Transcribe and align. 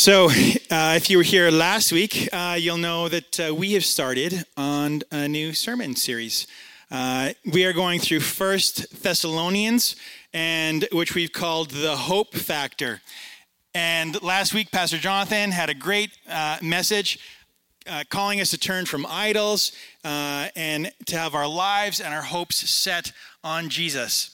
So, 0.00 0.24
uh, 0.70 0.94
if 0.96 1.10
you 1.10 1.18
were 1.18 1.22
here 1.22 1.50
last 1.50 1.92
week, 1.92 2.26
uh, 2.32 2.56
you'll 2.58 2.78
know 2.78 3.10
that 3.10 3.38
uh, 3.38 3.54
we 3.54 3.74
have 3.74 3.84
started 3.84 4.46
on 4.56 5.02
a 5.10 5.28
new 5.28 5.52
sermon 5.52 5.94
series. 5.94 6.46
Uh, 6.90 7.34
we 7.52 7.66
are 7.66 7.74
going 7.74 8.00
through 8.00 8.20
First 8.20 9.02
Thessalonians, 9.02 9.96
and 10.32 10.88
which 10.90 11.14
we've 11.14 11.32
called 11.32 11.72
the 11.72 11.96
Hope 11.96 12.34
Factor. 12.34 13.02
And 13.74 14.22
last 14.22 14.54
week, 14.54 14.70
Pastor 14.70 14.96
Jonathan 14.96 15.50
had 15.50 15.68
a 15.68 15.74
great 15.74 16.16
uh, 16.26 16.56
message 16.62 17.18
uh, 17.86 18.04
calling 18.08 18.40
us 18.40 18.48
to 18.52 18.58
turn 18.58 18.86
from 18.86 19.04
idols 19.06 19.70
and 20.02 20.90
to 21.04 21.18
have 21.18 21.34
our 21.34 21.46
lives 21.46 22.00
and 22.00 22.14
our 22.14 22.22
hopes 22.22 22.56
set 22.70 23.12
on 23.44 23.68
Jesus. 23.68 24.30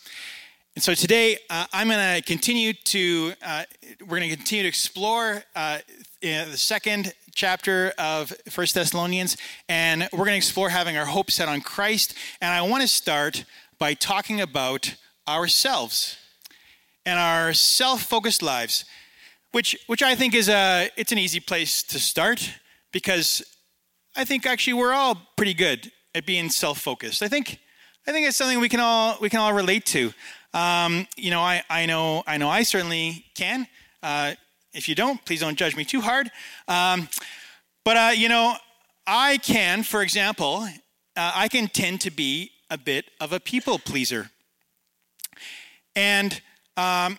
And 0.76 0.82
so 0.82 0.92
today, 0.92 1.38
uh, 1.48 1.64
I'm 1.72 1.88
going 1.88 2.16
to 2.16 2.22
continue 2.22 2.74
to, 2.74 3.32
uh, 3.42 3.62
we're 4.02 4.18
going 4.18 4.28
to 4.28 4.36
continue 4.36 4.64
to 4.64 4.68
explore 4.68 5.42
uh, 5.54 5.78
the 6.20 6.52
second 6.54 7.14
chapter 7.34 7.94
of 7.98 8.28
First 8.50 8.74
Thessalonians, 8.74 9.38
and 9.70 10.06
we're 10.12 10.26
going 10.26 10.32
to 10.32 10.36
explore 10.36 10.68
having 10.68 10.98
our 10.98 11.06
hope 11.06 11.30
set 11.30 11.48
on 11.48 11.62
Christ. 11.62 12.14
And 12.42 12.52
I 12.52 12.60
want 12.60 12.82
to 12.82 12.88
start 12.88 13.46
by 13.78 13.94
talking 13.94 14.42
about 14.42 14.96
ourselves 15.26 16.18
and 17.06 17.18
our 17.18 17.54
self-focused 17.54 18.42
lives, 18.42 18.84
which, 19.52 19.78
which 19.86 20.02
I 20.02 20.14
think 20.14 20.34
is 20.34 20.50
a, 20.50 20.90
it's 20.98 21.10
an 21.10 21.16
easy 21.16 21.40
place 21.40 21.82
to 21.84 21.98
start 21.98 22.52
because 22.92 23.42
I 24.14 24.26
think 24.26 24.44
actually 24.44 24.74
we're 24.74 24.92
all 24.92 25.22
pretty 25.38 25.54
good 25.54 25.90
at 26.14 26.26
being 26.26 26.50
self-focused. 26.50 27.22
I 27.22 27.28
think, 27.28 27.60
I 28.06 28.12
think 28.12 28.28
it's 28.28 28.36
something 28.36 28.60
we 28.60 28.68
can 28.68 28.80
all, 28.80 29.16
we 29.22 29.30
can 29.30 29.40
all 29.40 29.54
relate 29.54 29.86
to. 29.86 30.12
Um, 30.56 31.06
you 31.18 31.30
know, 31.30 31.42
I, 31.42 31.62
I 31.68 31.84
know, 31.84 32.22
I 32.26 32.38
know, 32.38 32.48
I 32.48 32.62
certainly 32.62 33.26
can. 33.34 33.68
Uh, 34.02 34.32
if 34.72 34.88
you 34.88 34.94
don't, 34.94 35.22
please 35.26 35.40
don't 35.40 35.58
judge 35.58 35.76
me 35.76 35.84
too 35.84 36.00
hard. 36.00 36.30
Um, 36.66 37.10
but 37.84 37.96
uh, 37.98 38.12
you 38.16 38.30
know, 38.30 38.56
I 39.06 39.36
can, 39.36 39.82
for 39.82 40.00
example, 40.00 40.66
uh, 41.14 41.32
I 41.34 41.48
can 41.48 41.68
tend 41.68 42.00
to 42.02 42.10
be 42.10 42.52
a 42.70 42.78
bit 42.78 43.04
of 43.20 43.34
a 43.34 43.38
people 43.38 43.78
pleaser, 43.78 44.30
and 45.94 46.40
um, 46.78 47.18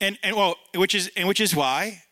and 0.00 0.16
and 0.22 0.36
well, 0.36 0.54
which 0.76 0.94
is 0.94 1.10
and 1.16 1.26
which 1.26 1.40
is 1.40 1.52
why, 1.52 2.04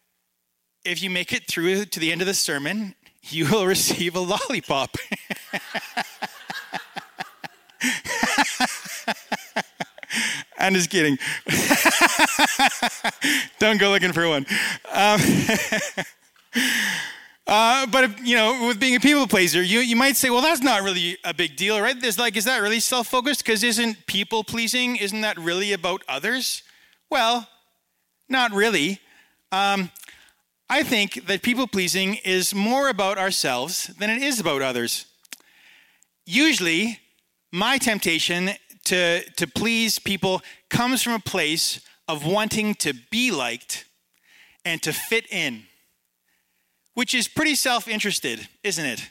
if 0.85 1.01
you 1.01 1.11
make 1.11 1.33
it 1.33 1.47
through 1.47 1.85
to 1.85 2.01
the 2.01 2.11
end 2.11 2.21
of 2.23 2.27
the 2.27 2.35
sermon, 2.35 2.97
you 3.29 3.49
will 3.49 3.67
receive 3.77 4.17
a 4.17 4.21
lollipop. 4.21 4.97
I'm 10.63 10.75
just 10.75 10.91
kidding. 10.91 11.19
Don't 13.59 13.79
go 13.79 13.91
looking 13.91 14.13
for 14.13 14.29
one. 14.29 14.47
Um, 14.93 15.21
uh, 17.49 17.87
but 17.87 18.25
you 18.25 18.37
know, 18.37 18.69
with 18.69 18.79
being 18.79 18.95
a 18.95 19.01
people 19.01 19.27
pleaser, 19.27 19.61
you, 19.61 19.81
you 19.81 19.97
might 19.97 20.17
say, 20.17 20.31
well, 20.31 20.41
that's 20.41 20.63
not 20.63 20.83
really 20.83 21.19
a 21.25 21.35
big 21.35 21.57
deal, 21.57 21.81
right? 21.81 22.01
There's 22.01 22.17
like, 22.17 22.37
is 22.37 22.45
that 22.45 22.63
really 22.63 22.79
self-focused? 22.79 23.45
Because 23.45 23.65
isn't 23.65 24.07
people 24.07 24.45
pleasing? 24.45 24.95
Isn't 24.95 25.23
that 25.23 25.37
really 25.37 25.73
about 25.73 26.03
others? 26.09 26.63
Well, 27.11 27.49
not 28.29 28.53
really. 28.53 29.01
Um, 29.51 29.91
I 30.71 30.85
think 30.85 31.27
that 31.27 31.43
people 31.43 31.67
pleasing 31.67 32.19
is 32.25 32.55
more 32.55 32.89
about 32.89 33.19
ourselves 33.19 33.89
than 33.99 34.11
it 34.11 34.23
is 34.23 34.39
about 34.39 34.63
others. 34.63 35.07
Usually, 36.25 37.01
my 37.51 37.79
temptation 37.79 38.53
to, 38.85 39.23
to 39.33 39.47
please 39.47 39.99
people 39.99 40.43
comes 40.69 41.03
from 41.03 41.15
a 41.15 41.19
place 41.19 41.81
of 42.09 42.27
wanting 42.27 42.75
to 42.77 42.95
be 43.11 43.31
liked 43.31 43.85
and 44.65 44.83
to 44.83 44.93
fit 44.93 45.27
in, 45.33 45.65
which 46.95 47.15
is 47.15 47.29
pretty 47.29 47.55
self-interested, 47.55 48.49
isn't 48.63 48.85
it? 48.85 49.11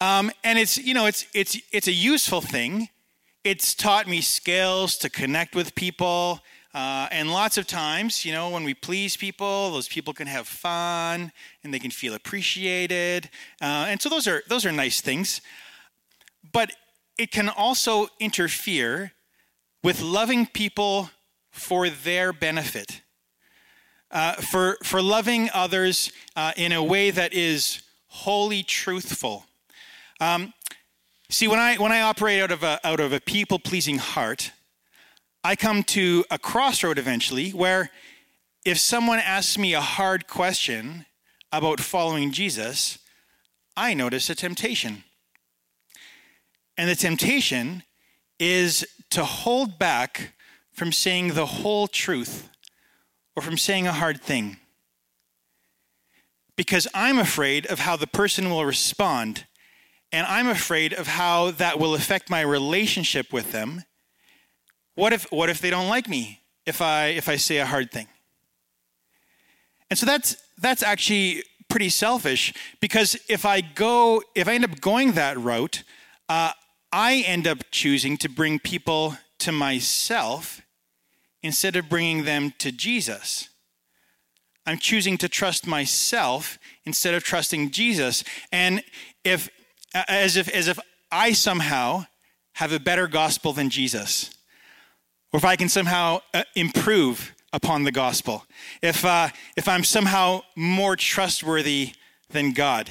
Um, 0.00 0.32
and 0.42 0.58
it's 0.58 0.78
you 0.78 0.94
know 0.94 1.06
it's 1.06 1.26
it's 1.32 1.56
it's 1.70 1.86
a 1.86 1.92
useful 1.92 2.40
thing. 2.40 2.88
It's 3.44 3.72
taught 3.72 4.08
me 4.08 4.20
skills 4.20 4.96
to 4.98 5.08
connect 5.08 5.54
with 5.54 5.76
people, 5.76 6.40
uh, 6.74 7.06
and 7.12 7.30
lots 7.30 7.56
of 7.56 7.68
times, 7.68 8.24
you 8.24 8.32
know, 8.32 8.50
when 8.50 8.64
we 8.64 8.74
please 8.74 9.16
people, 9.16 9.70
those 9.70 9.88
people 9.88 10.12
can 10.12 10.26
have 10.26 10.48
fun 10.48 11.30
and 11.62 11.72
they 11.72 11.78
can 11.78 11.92
feel 11.92 12.14
appreciated, 12.14 13.30
uh, 13.60 13.86
and 13.88 14.02
so 14.02 14.08
those 14.08 14.26
are 14.26 14.42
those 14.48 14.66
are 14.66 14.72
nice 14.72 15.00
things. 15.00 15.40
But 16.52 16.72
it 17.22 17.30
can 17.30 17.48
also 17.48 18.08
interfere 18.18 19.12
with 19.84 20.02
loving 20.02 20.44
people 20.44 21.08
for 21.52 21.88
their 21.88 22.32
benefit, 22.32 23.00
uh, 24.10 24.32
for, 24.32 24.76
for 24.82 25.00
loving 25.00 25.48
others 25.54 26.10
uh, 26.34 26.50
in 26.56 26.72
a 26.72 26.82
way 26.82 27.12
that 27.12 27.32
is 27.32 27.82
wholly 28.08 28.64
truthful. 28.64 29.46
Um, 30.20 30.52
see, 31.30 31.46
when 31.46 31.60
I, 31.60 31.76
when 31.76 31.92
I 31.92 32.00
operate 32.00 32.42
out 32.42 32.50
of 32.50 32.64
a, 32.64 32.80
out 32.82 32.98
of 32.98 33.12
a 33.12 33.20
people 33.20 33.60
pleasing 33.60 33.98
heart, 33.98 34.50
I 35.44 35.54
come 35.54 35.84
to 35.84 36.24
a 36.28 36.40
crossroad 36.40 36.98
eventually 36.98 37.50
where 37.50 37.90
if 38.64 38.78
someone 38.78 39.20
asks 39.20 39.56
me 39.56 39.74
a 39.74 39.80
hard 39.80 40.26
question 40.26 41.06
about 41.52 41.78
following 41.78 42.32
Jesus, 42.32 42.98
I 43.76 43.94
notice 43.94 44.28
a 44.28 44.34
temptation. 44.34 45.04
And 46.82 46.90
the 46.90 46.96
temptation 46.96 47.84
is 48.40 48.84
to 49.10 49.24
hold 49.24 49.78
back 49.78 50.32
from 50.72 50.90
saying 50.90 51.34
the 51.34 51.46
whole 51.46 51.86
truth 51.86 52.48
or 53.36 53.42
from 53.44 53.56
saying 53.56 53.86
a 53.86 53.92
hard 53.92 54.20
thing. 54.20 54.56
Because 56.56 56.88
I'm 56.92 57.20
afraid 57.20 57.66
of 57.66 57.78
how 57.78 57.94
the 57.94 58.08
person 58.08 58.50
will 58.50 58.64
respond, 58.64 59.46
and 60.10 60.26
I'm 60.26 60.48
afraid 60.48 60.92
of 60.92 61.06
how 61.06 61.52
that 61.52 61.78
will 61.78 61.94
affect 61.94 62.28
my 62.28 62.40
relationship 62.40 63.32
with 63.32 63.52
them. 63.52 63.84
What 64.96 65.12
if, 65.12 65.30
what 65.30 65.50
if 65.50 65.60
they 65.60 65.70
don't 65.70 65.88
like 65.88 66.08
me 66.08 66.40
if 66.66 66.82
I, 66.82 67.10
if 67.10 67.28
I 67.28 67.36
say 67.36 67.58
a 67.58 67.66
hard 67.66 67.92
thing? 67.92 68.08
And 69.88 69.96
so 69.96 70.04
that's, 70.04 70.36
that's 70.58 70.82
actually 70.82 71.44
pretty 71.68 71.90
selfish 71.90 72.52
because 72.80 73.16
if 73.28 73.46
I 73.46 73.60
go, 73.60 74.20
if 74.34 74.48
I 74.48 74.54
end 74.54 74.64
up 74.64 74.80
going 74.80 75.12
that 75.12 75.38
route, 75.38 75.84
uh, 76.28 76.50
I 76.92 77.24
end 77.26 77.46
up 77.46 77.58
choosing 77.70 78.18
to 78.18 78.28
bring 78.28 78.58
people 78.58 79.16
to 79.38 79.50
myself 79.50 80.60
instead 81.42 81.74
of 81.74 81.88
bringing 81.88 82.24
them 82.24 82.52
to 82.58 82.70
Jesus. 82.70 83.48
I'm 84.66 84.78
choosing 84.78 85.18
to 85.18 85.28
trust 85.28 85.66
myself 85.66 86.58
instead 86.84 87.14
of 87.14 87.24
trusting 87.24 87.70
Jesus. 87.70 88.22
And 88.52 88.84
if, 89.24 89.48
as 89.94 90.36
if, 90.36 90.48
as 90.50 90.68
if 90.68 90.78
I 91.10 91.32
somehow 91.32 92.04
have 92.54 92.72
a 92.72 92.78
better 92.78 93.08
gospel 93.08 93.52
than 93.52 93.70
Jesus, 93.70 94.30
or 95.32 95.38
if 95.38 95.44
I 95.44 95.56
can 95.56 95.68
somehow 95.68 96.20
uh, 96.34 96.44
improve 96.54 97.34
upon 97.52 97.84
the 97.84 97.92
gospel, 97.92 98.44
if, 98.82 99.04
uh, 99.04 99.28
if 99.56 99.66
I'm 99.66 99.82
somehow 99.82 100.42
more 100.54 100.94
trustworthy 100.94 101.94
than 102.30 102.52
God. 102.52 102.90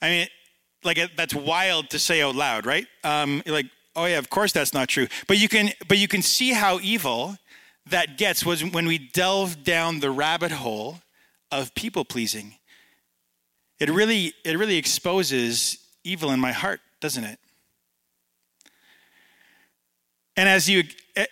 I 0.00 0.08
mean, 0.08 0.28
like 0.86 0.98
that's 1.16 1.34
wild 1.34 1.90
to 1.90 1.98
say 1.98 2.22
out 2.22 2.36
loud, 2.36 2.64
right? 2.64 2.86
Um, 3.04 3.42
like, 3.46 3.66
oh 3.94 4.06
yeah, 4.06 4.18
of 4.18 4.30
course 4.30 4.52
that's 4.52 4.72
not 4.72 4.88
true. 4.88 5.08
But 5.26 5.38
you 5.38 5.48
can, 5.48 5.70
but 5.88 5.98
you 5.98 6.08
can 6.08 6.22
see 6.22 6.52
how 6.52 6.78
evil 6.80 7.36
that 7.86 8.18
gets 8.18 8.44
was 8.44 8.64
when 8.64 8.86
we 8.86 8.98
delve 8.98 9.62
down 9.62 10.00
the 10.00 10.10
rabbit 10.10 10.52
hole 10.52 11.00
of 11.50 11.74
people 11.74 12.04
pleasing. 12.04 12.56
It 13.78 13.90
really, 13.90 14.32
it 14.44 14.58
really 14.58 14.76
exposes 14.76 15.78
evil 16.02 16.30
in 16.30 16.40
my 16.40 16.52
heart, 16.52 16.80
doesn't 17.00 17.24
it? 17.24 17.38
And 20.36 20.48
as 20.48 20.68
you, 20.68 20.84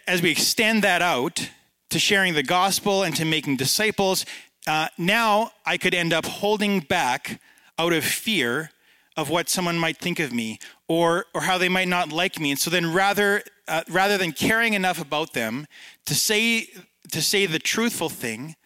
as 0.07 0.23
we 0.23 0.31
extend 0.31 0.83
that 0.83 1.03
out 1.03 1.51
to 1.91 1.99
sharing 1.99 2.35
the 2.35 2.43
gospel 2.43 3.03
and 3.03 3.15
to 3.17 3.25
making 3.25 3.57
disciples, 3.57 4.25
uh, 4.67 4.89
now 4.97 5.51
I 5.67 5.77
could 5.77 5.95
end 5.95 6.13
up 6.13 6.25
holding 6.25 6.81
back 6.81 7.41
out 7.79 7.93
of 7.93 8.05
fear 8.05 8.71
of 9.17 9.31
what 9.31 9.49
someone 9.49 9.79
might 9.79 9.99
think 9.99 10.19
of 10.19 10.33
me 10.33 10.59
or, 10.89 11.27
or 11.35 11.43
how 11.43 11.59
they 11.59 11.69
might 11.69 11.89
not 11.89 12.13
like 12.13 12.41
me. 12.41 12.51
And 12.51 12.59
so 12.59 12.71
then 12.71 12.93
rather, 12.93 13.43
uh, 13.69 13.83
rather 13.89 14.19
than 14.19 14.33
caring 14.33 14.75
enough 14.75 15.01
about 15.01 15.33
them 15.33 15.67
to 16.07 16.15
say, 16.15 16.69
to 17.13 17.23
say 17.23 17.47
the 17.47 17.59
truthful 17.59 18.09
thing, 18.09 18.57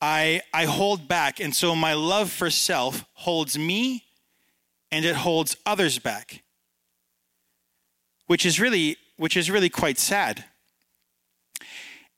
I, 0.00 0.42
I 0.52 0.66
hold 0.66 1.08
back. 1.08 1.40
And 1.40 1.54
so 1.54 1.74
my 1.74 1.94
love 1.94 2.30
for 2.30 2.50
self 2.50 3.04
holds 3.14 3.58
me 3.58 4.04
and 4.92 5.04
it 5.04 5.16
holds 5.16 5.56
others 5.66 5.98
back, 5.98 6.42
which 8.26 8.44
is 8.44 8.60
really, 8.60 8.96
which 9.16 9.36
is 9.36 9.50
really 9.50 9.70
quite 9.70 9.98
sad. 9.98 10.44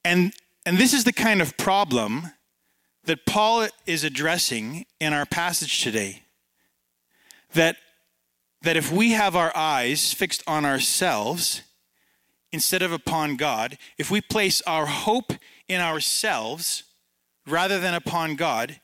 And, 0.05 0.32
and 0.66 0.78
this 0.78 0.93
is 0.93 1.05
the 1.05 1.12
kind 1.12 1.40
of 1.40 1.56
problem 1.56 2.32
that 3.05 3.26
Paul 3.26 3.69
is 3.87 4.05
addressing 4.05 4.87
in 5.00 5.12
our 5.12 5.26
passage 5.26 5.82
today 5.82 6.23
that, 7.52 7.76
that 8.62 8.76
if 8.76 8.93
we 8.93 9.12
have 9.12 9.37
our 9.37 9.52
eyes 9.56 10.12
fixed 10.12 10.43
on 10.47 10.64
ourselves 10.64 11.62
instead 12.52 12.82
of 12.82 12.93
upon 12.93 13.37
God, 13.37 13.79
if 13.99 14.11
we 14.11 14.20
place 14.20 14.62
our 14.62 14.87
hope 14.87 15.32
in 15.69 15.81
ourselves 15.81 16.85
rather 17.47 17.79
than 17.79 17.94
upon 17.94 18.37
God, 18.37 18.81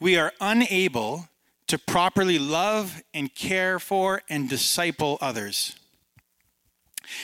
we 0.00 0.16
are 0.16 0.32
unable 0.40 1.28
to 1.66 1.78
properly 1.78 2.38
love 2.38 3.02
and 3.12 3.34
care 3.34 3.78
for 3.78 4.22
and 4.28 4.48
disciple 4.48 5.18
others. 5.20 5.76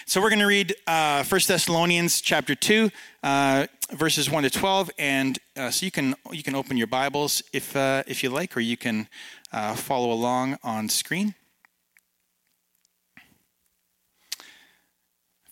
So 0.06 0.20
we're 0.20 0.30
going 0.30 0.40
to 0.40 0.46
read 0.46 0.74
uh, 0.86 1.24
1 1.24 1.40
Thessalonians 1.46 2.20
chapter 2.20 2.54
2, 2.54 2.90
uh, 3.22 3.66
verses 3.90 4.30
1 4.30 4.42
to 4.42 4.50
12. 4.50 4.90
And 4.98 5.38
uh, 5.56 5.70
so 5.70 5.84
you 5.84 5.90
can, 5.90 6.14
you 6.30 6.42
can 6.42 6.54
open 6.54 6.76
your 6.76 6.86
Bibles 6.86 7.42
if, 7.52 7.76
uh, 7.76 8.02
if 8.06 8.22
you 8.22 8.30
like, 8.30 8.56
or 8.56 8.60
you 8.60 8.76
can 8.76 9.08
uh, 9.52 9.74
follow 9.74 10.12
along 10.12 10.58
on 10.62 10.88
screen. 10.88 11.34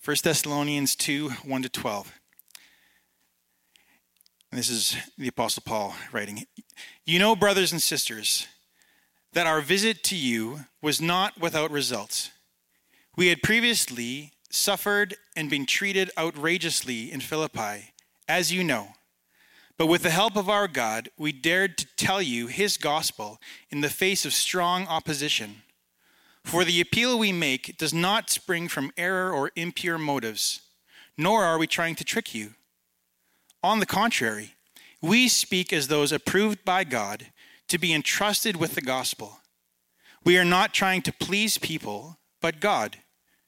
1 0.03 0.17
Thessalonians 0.23 0.95
2, 0.95 1.29
1 1.29 1.61
to 1.63 1.69
12. 1.69 2.11
And 4.51 4.59
this 4.59 4.69
is 4.69 4.97
the 5.17 5.27
Apostle 5.27 5.63
Paul 5.65 5.95
writing. 6.11 6.45
You 7.05 7.19
know, 7.19 7.35
brothers 7.35 7.71
and 7.71 7.81
sisters, 7.81 8.47
that 9.33 9.47
our 9.47 9.61
visit 9.61 10.03
to 10.03 10.15
you 10.17 10.61
was 10.81 10.99
not 10.99 11.39
without 11.39 11.71
results. 11.71 12.31
We 13.15 13.27
had 13.27 13.43
previously 13.43 14.31
suffered 14.49 15.15
and 15.35 15.49
been 15.49 15.65
treated 15.65 16.11
outrageously 16.17 17.11
in 17.11 17.19
Philippi, 17.19 17.93
as 18.27 18.51
you 18.51 18.63
know. 18.63 18.89
But 19.77 19.87
with 19.87 20.03
the 20.03 20.11
help 20.11 20.35
of 20.35 20.49
our 20.49 20.67
God, 20.67 21.09
we 21.17 21.31
dared 21.31 21.77
to 21.79 21.87
tell 21.97 22.21
you 22.21 22.47
his 22.47 22.77
gospel 22.77 23.39
in 23.69 23.81
the 23.81 23.89
face 23.89 24.25
of 24.25 24.33
strong 24.33 24.85
opposition. 24.87 25.63
For 26.43 26.63
the 26.63 26.81
appeal 26.81 27.17
we 27.17 27.31
make 27.31 27.77
does 27.77 27.93
not 27.93 28.29
spring 28.29 28.67
from 28.67 28.91
error 28.97 29.31
or 29.31 29.51
impure 29.55 29.97
motives, 29.97 30.61
nor 31.17 31.43
are 31.43 31.57
we 31.57 31.67
trying 31.67 31.95
to 31.95 32.03
trick 32.03 32.33
you. 32.33 32.53
On 33.63 33.79
the 33.79 33.85
contrary, 33.85 34.55
we 35.01 35.27
speak 35.27 35.73
as 35.73 35.87
those 35.87 36.11
approved 36.11 36.63
by 36.63 36.83
God 36.83 37.27
to 37.67 37.77
be 37.77 37.93
entrusted 37.93 38.55
with 38.55 38.75
the 38.75 38.81
gospel. 38.81 39.39
We 40.23 40.37
are 40.37 40.45
not 40.45 40.73
trying 40.73 41.01
to 41.03 41.13
please 41.13 41.57
people, 41.57 42.19
but 42.41 42.59
God, 42.59 42.97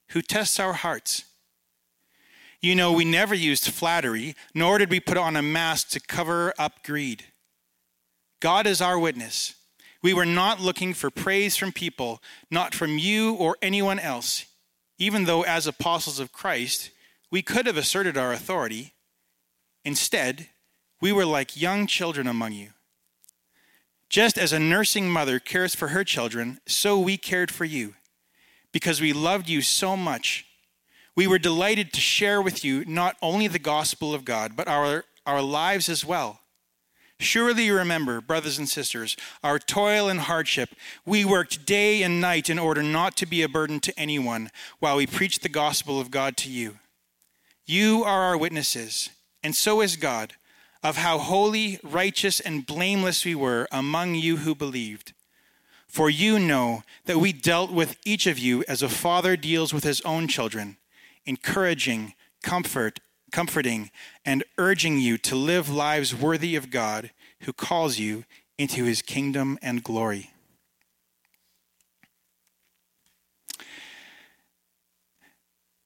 who 0.10 0.22
tests 0.22 0.60
our 0.60 0.74
hearts. 0.74 1.26
You 2.62 2.76
know, 2.76 2.94
we 2.94 3.04
never 3.04 3.36
used 3.36 3.68
flattery, 3.70 4.36
nor 4.54 4.78
did 4.78 4.90
we 4.90 5.00
put 5.00 5.18
on 5.18 5.36
a 5.36 5.42
mask 5.42 5.90
to 5.90 6.00
cover 6.00 6.54
up 6.58 6.84
greed. 6.84 7.26
God 8.40 8.66
is 8.66 8.82
our 8.82 8.98
witness. 8.98 9.56
We 10.02 10.14
were 10.14 10.26
not 10.26 10.62
looking 10.62 10.94
for 10.94 11.10
praise 11.10 11.58
from 11.58 11.72
people, 11.72 12.22
not 12.52 12.76
from 12.76 12.98
you 12.98 13.34
or 13.34 13.58
anyone 13.62 14.00
else, 14.00 14.46
even 14.98 15.26
though, 15.26 15.44
as 15.44 15.66
apostles 15.66 16.20
of 16.20 16.32
Christ, 16.32 16.92
we 17.32 17.42
could 17.42 17.66
have 17.66 17.78
asserted 17.78 18.18
our 18.18 18.32
authority. 18.32 18.94
Instead, 19.84 20.50
we 21.02 21.12
were 21.12 21.26
like 21.26 21.60
young 21.60 21.88
children 21.88 22.28
among 22.28 22.54
you. 22.54 22.70
Just 24.10 24.38
as 24.38 24.54
a 24.54 24.60
nursing 24.60 25.10
mother 25.10 25.40
cares 25.40 25.74
for 25.74 25.90
her 25.90 26.04
children, 26.04 26.60
so 26.68 27.00
we 27.00 27.18
cared 27.18 27.50
for 27.50 27.66
you, 27.66 27.96
because 28.74 29.00
we 29.00 29.14
loved 29.14 29.48
you 29.48 29.62
so 29.62 29.96
much. 29.96 30.46
We 31.16 31.28
were 31.28 31.40
delighted 31.40 31.94
to 31.94 32.02
share 32.02 32.42
with 32.42 32.66
you 32.66 32.84
not 32.86 33.16
only 33.22 33.48
the 33.48 33.60
gospel 33.60 34.14
of 34.14 34.26
God, 34.26 34.58
but 34.58 34.68
our, 34.68 35.06
our 35.26 35.42
lives 35.42 35.88
as 35.88 36.04
well. 36.04 36.42
Surely 37.20 37.66
you 37.66 37.76
remember, 37.76 38.20
brothers 38.20 38.58
and 38.58 38.68
sisters, 38.68 39.16
our 39.44 39.60
toil 39.60 40.10
and 40.10 40.20
hardship. 40.20 40.72
We 41.06 41.24
worked 41.24 41.66
day 41.66 42.04
and 42.04 42.20
night 42.20 42.50
in 42.50 42.60
order 42.60 42.84
not 42.84 43.16
to 43.18 43.26
be 43.26 43.44
a 43.44 43.48
burden 43.48 43.80
to 43.82 43.98
anyone 43.98 44.50
while 44.80 44.98
we 44.98 45.08
preached 45.08 45.42
the 45.42 45.50
gospel 45.50 46.02
of 46.02 46.12
God 46.12 46.36
to 46.38 46.50
you. 46.50 46.80
You 47.66 48.04
are 48.04 48.24
our 48.24 48.38
witnesses, 48.38 49.10
and 49.42 49.56
so 49.56 49.80
is 49.80 49.96
God 49.96 50.34
of 50.84 50.98
how 50.98 51.18
holy, 51.18 51.80
righteous, 51.82 52.42
and 52.42 52.66
blameless 52.66 53.24
we 53.24 53.36
were 53.36 53.70
among 53.72 54.16
you 54.16 54.38
who 54.38 54.54
believed. 54.54 55.14
For 55.94 56.10
you 56.10 56.40
know 56.40 56.82
that 57.06 57.20
we 57.20 57.32
dealt 57.32 57.72
with 57.72 57.98
each 58.04 58.26
of 58.26 58.40
you 58.40 58.64
as 58.68 58.82
a 58.82 58.90
father 58.90 59.38
deals 59.38 59.76
with 59.76 59.84
his 59.84 60.02
own 60.02 60.28
children, 60.28 60.78
encouraging, 61.24 62.16
comfort, 62.42 63.00
comforting, 63.32 63.92
and 64.26 64.44
urging 64.58 64.98
you 64.98 65.20
to 65.20 65.36
live 65.36 65.70
lives 65.70 66.16
worthy 66.16 66.56
of 66.56 66.72
God 66.72 67.12
who 67.42 67.54
calls 67.54 68.00
you 68.00 68.26
into 68.58 68.86
his 68.86 69.04
kingdom 69.04 69.60
and 69.62 69.84
glory. 69.84 70.32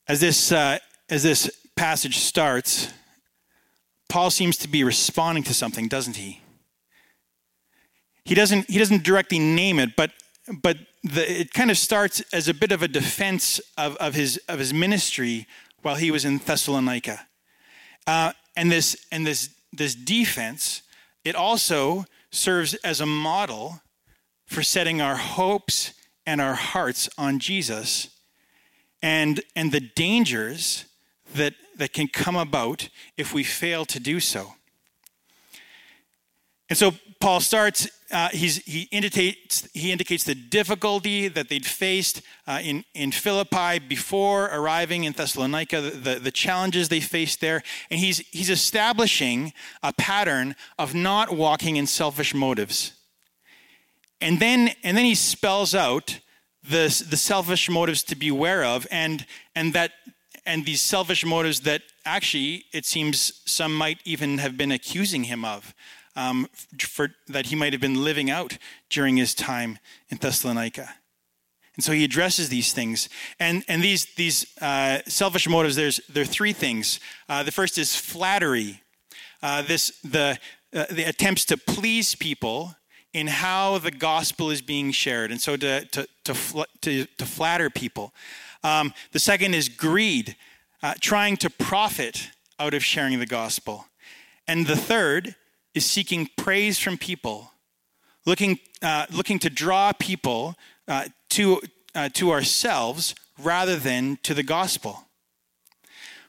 As 0.07 0.21
this, 0.21 0.53
uh, 0.53 0.79
as 1.09 1.23
this 1.23 1.51
passage 1.75 2.19
starts, 2.19 2.93
Paul 4.07 4.29
seems 4.29 4.55
to 4.59 4.69
be 4.69 4.85
responding 4.85 5.43
to 5.43 5.53
something, 5.53 5.89
doesn't 5.89 6.15
he? 6.15 6.39
He 8.27 8.35
doesn't, 8.35 8.69
he 8.69 8.77
doesn't 8.77 9.03
directly 9.03 9.39
name 9.39 9.79
it, 9.79 9.95
but, 9.95 10.11
but 10.61 10.77
the, 11.03 11.41
it 11.41 11.53
kind 11.53 11.71
of 11.71 11.77
starts 11.77 12.19
as 12.33 12.47
a 12.47 12.53
bit 12.53 12.71
of 12.71 12.83
a 12.83 12.87
defense 12.87 13.61
of, 13.77 13.95
of, 13.97 14.15
his, 14.15 14.37
of 14.49 14.59
his 14.59 14.73
ministry 14.73 15.47
while 15.81 15.95
he 15.95 16.11
was 16.11 16.25
in 16.25 16.37
Thessalonica. 16.37 17.25
Uh, 18.05 18.33
and 18.55 18.71
this, 18.71 19.05
and 19.11 19.25
this, 19.25 19.49
this 19.71 19.95
defense, 19.95 20.81
it 21.23 21.35
also 21.35 22.05
serves 22.31 22.73
as 22.75 22.99
a 22.99 23.05
model 23.05 23.81
for 24.45 24.61
setting 24.61 25.01
our 25.01 25.15
hopes 25.15 25.93
and 26.25 26.41
our 26.41 26.55
hearts 26.55 27.09
on 27.17 27.39
Jesus 27.39 28.09
and, 29.01 29.41
and 29.55 29.71
the 29.71 29.79
dangers 29.79 30.85
that 31.33 31.53
that 31.77 31.93
can 31.93 32.07
come 32.07 32.35
about 32.35 32.89
if 33.15 33.33
we 33.33 33.43
fail 33.43 33.85
to 33.85 33.99
do 33.99 34.19
so. 34.19 34.53
And 36.69 36.77
so 36.77 36.91
Paul 37.19 37.39
starts, 37.39 37.87
uh, 38.09 38.29
he, 38.29 38.87
indicates, 38.91 39.67
he 39.73 39.91
indicates 39.91 40.23
the 40.23 40.35
difficulty 40.35 41.27
that 41.27 41.49
they'd 41.49 41.65
faced 41.65 42.21
uh, 42.45 42.59
in, 42.63 42.85
in 42.93 43.11
Philippi 43.11 43.79
before 43.79 44.45
arriving 44.45 45.03
in 45.03 45.11
Thessalonica, 45.11 45.81
the, 45.81 45.89
the, 45.89 46.19
the, 46.19 46.31
challenges 46.31 46.87
they 46.87 47.01
faced 47.01 47.41
there. 47.41 47.63
And 47.91 47.99
he's, 47.99 48.19
he's 48.29 48.49
establishing 48.49 49.51
a 49.83 49.91
pattern 49.91 50.55
of 50.79 50.95
not 50.95 51.35
walking 51.35 51.75
in 51.75 51.85
selfish 51.85 52.33
motives. 52.33 52.93
And 54.21 54.39
then, 54.39 54.71
and 54.83 54.95
then 54.95 55.05
he 55.05 55.15
spells 55.15 55.75
out 55.75 56.19
the, 56.63 57.05
the 57.09 57.17
selfish 57.17 57.69
motives 57.69 58.03
to 58.03 58.15
beware 58.15 58.63
of 58.63 58.87
and, 58.89 59.25
and 59.53 59.73
that 59.73 59.91
and 60.45 60.65
these 60.65 60.81
selfish 60.81 61.25
motives 61.25 61.59
that 61.61 61.81
actually 62.05 62.63
it 62.71 62.85
seems 62.85 63.41
some 63.45 63.75
might 63.75 63.99
even 64.05 64.37
have 64.37 64.57
been 64.57 64.71
accusing 64.71 65.25
him 65.25 65.43
of 65.43 65.75
um, 66.17 66.49
for, 66.79 67.09
that 67.27 67.45
he 67.45 67.55
might 67.55 67.71
have 67.71 67.81
been 67.81 68.03
living 68.03 68.29
out 68.29 68.57
during 68.89 69.15
his 69.15 69.33
time 69.33 69.79
in 70.09 70.17
Thessalonica. 70.17 70.95
And 71.75 71.83
so 71.83 71.91
he 71.91 72.03
addresses 72.03 72.49
these 72.49 72.73
things. 72.73 73.07
And, 73.39 73.63
and 73.67 73.83
these, 73.83 74.05
these 74.15 74.47
uh, 74.59 74.99
selfish 75.05 75.47
motives, 75.47 75.75
there's, 75.75 76.01
there 76.09 76.23
are 76.23 76.25
three 76.25 76.53
things. 76.53 76.99
Uh, 77.29 77.43
the 77.43 77.51
first 77.51 77.77
is 77.77 77.95
flattery. 77.95 78.81
Uh, 79.43 79.61
this, 79.61 79.99
the, 80.03 80.39
uh, 80.73 80.85
the 80.89 81.03
attempts 81.03 81.45
to 81.45 81.55
please 81.55 82.15
people 82.15 82.75
in 83.13 83.27
how 83.27 83.77
the 83.77 83.91
gospel 83.91 84.49
is 84.49 84.61
being 84.61 84.91
shared. 84.91 85.29
And 85.29 85.39
so 85.39 85.55
to, 85.55 85.85
to, 85.85 86.07
to, 86.23 86.33
fl- 86.33 86.63
to, 86.81 87.05
to 87.05 87.25
flatter 87.25 87.69
people. 87.69 88.11
Um, 88.63 88.91
the 89.11 89.19
second 89.19 89.53
is 89.53 89.69
greed, 89.69 90.35
uh, 90.81 90.95
trying 90.99 91.37
to 91.37 91.49
profit 91.51 92.31
out 92.59 92.73
of 92.73 92.83
sharing 92.83 93.19
the 93.19 93.27
gospel. 93.27 93.85
And 94.47 94.65
the 94.65 94.75
third 94.75 95.35
is 95.77 95.85
seeking 95.85 96.29
praise 96.35 96.77
from 96.77 96.97
people, 96.97 97.51
looking, 98.25 98.59
uh, 98.81 99.05
looking 99.11 99.39
to 99.39 99.49
draw 99.49 99.93
people 99.93 100.55
uh, 100.87 101.05
to, 101.29 101.61
uh, 101.95 102.09
to 102.13 102.31
ourselves 102.31 103.15
rather 103.39 103.77
than 103.77 104.17
to 104.23 104.33
the 104.33 104.43
gospel. 104.43 105.05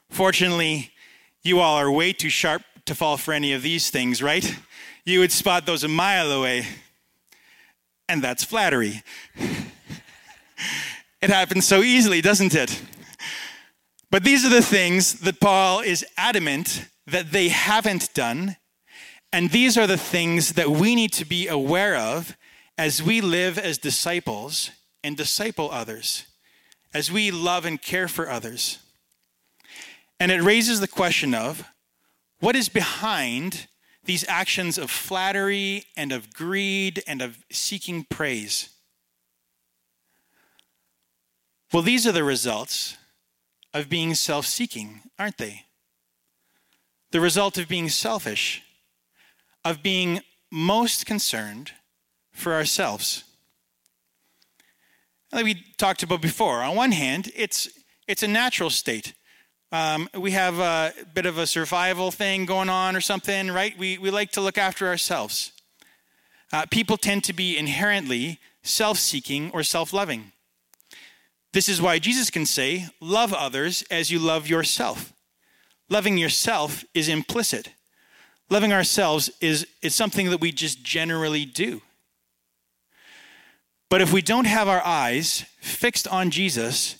Fortunately, 0.09 0.91
you 1.43 1.59
all 1.59 1.75
are 1.75 1.91
way 1.91 2.13
too 2.13 2.29
sharp 2.29 2.61
to 2.85 2.95
fall 2.95 3.17
for 3.17 3.33
any 3.33 3.53
of 3.53 3.61
these 3.61 3.89
things, 3.89 4.21
right? 4.21 4.55
You 5.03 5.19
would 5.19 5.31
spot 5.31 5.65
those 5.65 5.83
a 5.83 5.87
mile 5.87 6.31
away. 6.31 6.67
And 8.07 8.23
that's 8.23 8.43
flattery. 8.43 9.03
It 11.21 11.29
happens 11.29 11.67
so 11.67 11.81
easily, 11.81 12.21
doesn't 12.21 12.55
it? 12.55 12.81
But 14.09 14.23
these 14.23 14.45
are 14.45 14.49
the 14.49 14.61
things 14.61 15.19
that 15.19 15.41
Paul 15.41 15.81
is 15.81 16.05
adamant 16.15 16.87
that 17.07 17.31
they 17.33 17.49
haven't 17.49 18.13
done. 18.13 18.55
And 19.31 19.51
these 19.51 19.77
are 19.77 19.87
the 19.87 19.97
things 19.97 20.53
that 20.53 20.69
we 20.69 20.95
need 20.95 21.13
to 21.13 21.25
be 21.25 21.47
aware 21.47 21.95
of 21.95 22.35
as 22.77 23.03
we 23.03 23.21
live 23.21 23.57
as 23.57 23.77
disciples 23.77 24.71
and 25.03 25.15
disciple 25.15 25.69
others, 25.71 26.25
as 26.93 27.11
we 27.11 27.29
love 27.29 27.65
and 27.65 27.81
care 27.81 28.07
for 28.07 28.29
others. 28.29 28.79
And 30.19 30.31
it 30.31 30.41
raises 30.41 30.79
the 30.79 30.87
question 30.87 31.33
of 31.33 31.63
what 32.39 32.55
is 32.55 32.69
behind 32.69 33.67
these 34.09 34.25
actions 34.27 34.79
of 34.79 34.89
flattery 34.89 35.83
and 35.95 36.11
of 36.11 36.33
greed 36.33 37.03
and 37.05 37.21
of 37.21 37.43
seeking 37.51 38.03
praise? 38.09 38.69
Well, 41.71 41.83
these 41.83 42.07
are 42.07 42.11
the 42.11 42.23
results 42.23 42.97
of 43.71 43.87
being 43.87 44.15
self 44.15 44.47
seeking, 44.47 45.01
aren't 45.19 45.37
they? 45.37 45.65
The 47.11 47.21
result 47.21 47.59
of 47.59 47.67
being 47.67 47.89
selfish, 47.89 48.63
of 49.69 49.83
being 49.83 50.21
most 50.51 51.05
concerned 51.05 51.71
for 52.31 52.53
ourselves. 52.53 53.23
Like 55.31 55.45
we 55.45 55.63
talked 55.77 56.01
about 56.01 56.21
before, 56.21 56.63
on 56.63 56.75
one 56.75 56.91
hand, 56.91 57.31
it's, 57.35 57.69
it's 58.07 58.23
a 58.23 58.27
natural 58.27 58.71
state. 58.71 59.13
Um, 59.71 60.09
we 60.17 60.31
have 60.31 60.57
a 60.57 60.91
bit 61.13 61.27
of 61.27 61.37
a 61.37 61.45
survival 61.45 62.09
thing 62.09 62.45
going 62.45 62.69
on 62.69 62.95
or 62.95 63.01
something, 63.01 63.51
right? 63.51 63.77
We, 63.77 63.99
we 63.99 64.09
like 64.09 64.31
to 64.31 64.41
look 64.41 64.57
after 64.57 64.87
ourselves. 64.87 65.51
Uh, 66.51 66.65
people 66.71 66.97
tend 66.97 67.23
to 67.25 67.33
be 67.33 67.55
inherently 67.55 68.39
self 68.63 68.97
seeking 68.97 69.51
or 69.51 69.61
self 69.61 69.93
loving. 69.93 70.31
This 71.53 71.69
is 71.69 71.79
why 71.79 71.99
Jesus 71.99 72.31
can 72.31 72.47
say, 72.47 72.87
Love 72.99 73.31
others 73.31 73.83
as 73.91 74.09
you 74.09 74.17
love 74.17 74.47
yourself. 74.47 75.13
Loving 75.89 76.17
yourself 76.17 76.83
is 76.95 77.07
implicit. 77.07 77.69
Loving 78.49 78.73
ourselves 78.73 79.29
is, 79.41 79.67
is 79.81 79.93
something 79.93 80.29
that 80.31 80.41
we 80.41 80.51
just 80.51 80.83
generally 80.83 81.45
do. 81.45 81.81
But 83.89 84.01
if 84.01 84.13
we 84.13 84.21
don't 84.21 84.45
have 84.45 84.67
our 84.67 84.85
eyes 84.85 85.45
fixed 85.61 86.07
on 86.07 86.31
Jesus, 86.31 86.97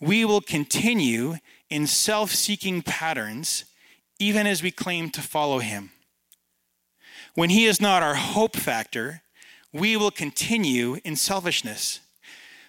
we 0.00 0.24
will 0.24 0.40
continue 0.40 1.36
in 1.68 1.86
self 1.86 2.32
seeking 2.32 2.82
patterns 2.82 3.64
even 4.18 4.46
as 4.46 4.62
we 4.62 4.70
claim 4.70 5.10
to 5.10 5.22
follow 5.22 5.60
him. 5.60 5.90
When 7.34 7.50
he 7.50 7.66
is 7.66 7.80
not 7.80 8.02
our 8.02 8.14
hope 8.14 8.56
factor, 8.56 9.22
we 9.72 9.96
will 9.96 10.10
continue 10.10 10.98
in 11.04 11.16
selfishness. 11.16 12.00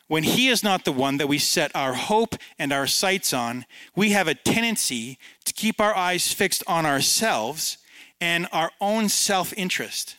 When 0.08 0.24
he 0.24 0.50
is 0.50 0.64
not 0.64 0.86
the 0.86 0.92
one 0.92 1.18
that 1.18 1.28
we 1.28 1.38
set 1.38 1.76
our 1.76 1.94
hope 1.94 2.36
and 2.60 2.72
our 2.72 2.86
sights 2.86 3.34
on, 3.34 3.66
we 3.96 4.12
have 4.12 4.28
a 4.28 4.36
tendency 4.36 5.18
to 5.46 5.54
keep 5.54 5.80
our 5.80 5.96
eyes 5.96 6.34
fixed 6.34 6.64
on 6.68 6.86
ourselves 6.86 7.78
and 8.22 8.48
our 8.54 8.72
own 8.80 9.10
self 9.10 9.52
interest. 9.58 10.16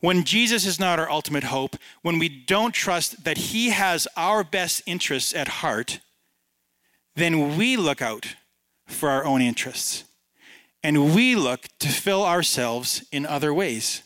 When 0.00 0.24
Jesus 0.24 0.66
is 0.66 0.80
not 0.80 0.98
our 0.98 1.10
ultimate 1.10 1.44
hope, 1.44 1.76
when 2.02 2.18
we 2.18 2.28
don't 2.28 2.74
trust 2.74 3.24
that 3.24 3.38
He 3.38 3.70
has 3.70 4.08
our 4.16 4.42
best 4.42 4.82
interests 4.84 5.34
at 5.34 5.48
heart, 5.48 6.00
then 7.14 7.56
we 7.56 7.76
look 7.76 8.02
out 8.02 8.34
for 8.86 9.08
our 9.08 9.24
own 9.24 9.40
interests 9.40 10.04
and 10.82 11.14
we 11.14 11.36
look 11.36 11.68
to 11.78 11.88
fill 11.88 12.24
ourselves 12.24 13.04
in 13.12 13.26
other 13.26 13.52
ways. 13.52 14.02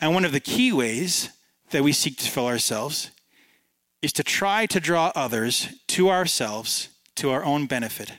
And 0.00 0.14
one 0.14 0.24
of 0.24 0.32
the 0.32 0.40
key 0.40 0.72
ways 0.72 1.28
that 1.70 1.82
we 1.82 1.92
seek 1.92 2.16
to 2.18 2.30
fill 2.30 2.46
ourselves 2.46 3.10
is 4.00 4.12
to 4.14 4.24
try 4.24 4.66
to 4.66 4.80
draw 4.80 5.12
others 5.14 5.68
to 5.88 6.08
ourselves 6.08 6.88
to 7.16 7.30
our 7.30 7.44
own 7.44 7.66
benefit. 7.66 8.12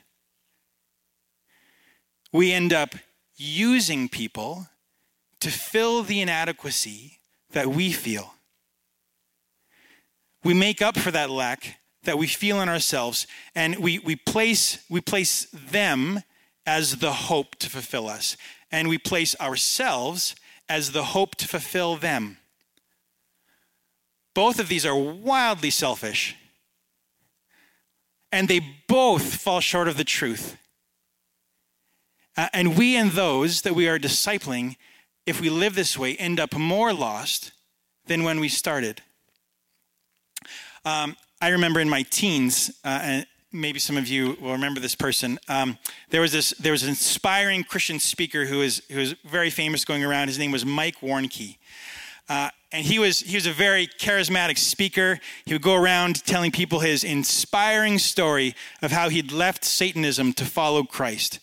We 2.34 2.52
end 2.52 2.74
up 2.74 2.96
using 3.36 4.10
people 4.10 4.68
to 5.40 5.50
fill 5.50 6.04
the 6.04 6.20
inadequacy 6.20 7.20
that 7.52 7.68
we 7.68 7.94
feel. 7.94 8.34
We 10.44 10.54
make 10.54 10.82
up 10.82 10.98
for 10.98 11.12
that 11.12 11.30
lack 11.30 11.78
that 12.04 12.18
we 12.18 12.28
feel 12.28 12.60
in 12.60 12.68
ourselves, 12.68 13.28
and 13.56 13.78
we, 13.78 14.00
we, 14.00 14.16
place, 14.16 14.84
we 14.90 15.00
place 15.00 15.48
them 15.54 16.22
as 16.66 16.98
the 16.98 17.14
hope 17.14 17.56
to 17.58 17.70
fulfill 17.70 18.08
us, 18.08 18.36
and 18.72 18.90
we 18.90 18.98
place 18.98 19.36
ourselves 19.40 20.36
as 20.68 20.92
the 20.92 21.04
hope 21.04 21.36
to 21.36 21.48
fulfill 21.48 21.96
them. 21.96 22.38
Both 24.34 24.60
of 24.60 24.68
these 24.68 24.86
are 24.86 24.96
wildly 24.96 25.70
selfish, 25.70 26.36
and 28.32 28.48
they 28.48 28.62
both 28.88 29.36
fall 29.36 29.60
short 29.60 29.88
of 29.88 29.98
the 29.98 30.04
truth. 30.04 30.58
Uh, 32.36 32.50
and 32.54 32.78
we 32.78 32.96
and 32.96 33.12
those 33.12 33.62
that 33.62 33.74
we 33.76 33.88
are 33.88 34.00
discipling 34.00 34.76
if 35.26 35.40
we 35.40 35.50
live 35.50 35.76
this 35.76 35.98
way, 35.98 36.16
end 36.18 36.40
up 36.40 36.56
more 36.56 36.94
lost 36.94 37.52
than 38.08 38.24
when 38.24 38.40
we 38.40 38.50
started. 38.50 39.02
Um, 40.86 41.16
I 41.42 41.50
remember 41.50 41.80
in 41.80 41.90
my 41.90 42.04
teens, 42.04 42.72
uh, 42.84 43.00
and 43.02 43.26
maybe 43.52 43.80
some 43.80 43.96
of 43.96 44.08
you 44.08 44.38
will 44.42 44.52
remember 44.52 44.80
this 44.80 44.96
person. 44.96 45.40
Um, 45.48 45.78
there 46.10 46.22
was 46.22 46.34
this, 46.34 46.52
there 46.60 46.74
was 46.74 46.84
an 46.84 46.90
inspiring 46.90 47.64
Christian 47.64 48.00
speaker 48.00 48.46
who 48.46 48.58
was 48.60 48.82
very 49.24 49.50
famous 49.50 49.86
going 49.86 50.04
around. 50.04 50.28
His 50.28 50.40
name 50.40 50.52
was 50.52 50.66
Mike 50.66 51.00
Warnke. 51.02 51.58
Uh, 52.28 52.50
and 52.72 52.86
he 52.86 53.00
was 53.00 53.20
he 53.20 53.36
was 53.36 53.46
a 53.46 53.52
very 53.52 53.86
charismatic 53.86 54.58
speaker. 54.58 55.20
He 55.46 55.54
would 55.54 55.62
go 55.62 55.76
around 55.76 56.26
telling 56.26 56.52
people 56.52 56.80
his 56.80 57.04
inspiring 57.04 58.00
story 58.00 58.56
of 58.82 58.92
how 58.92 59.10
he'd 59.10 59.32
left 59.32 59.64
Satanism 59.64 60.34
to 60.34 60.46
follow 60.46 60.84
Christ. 60.84 61.40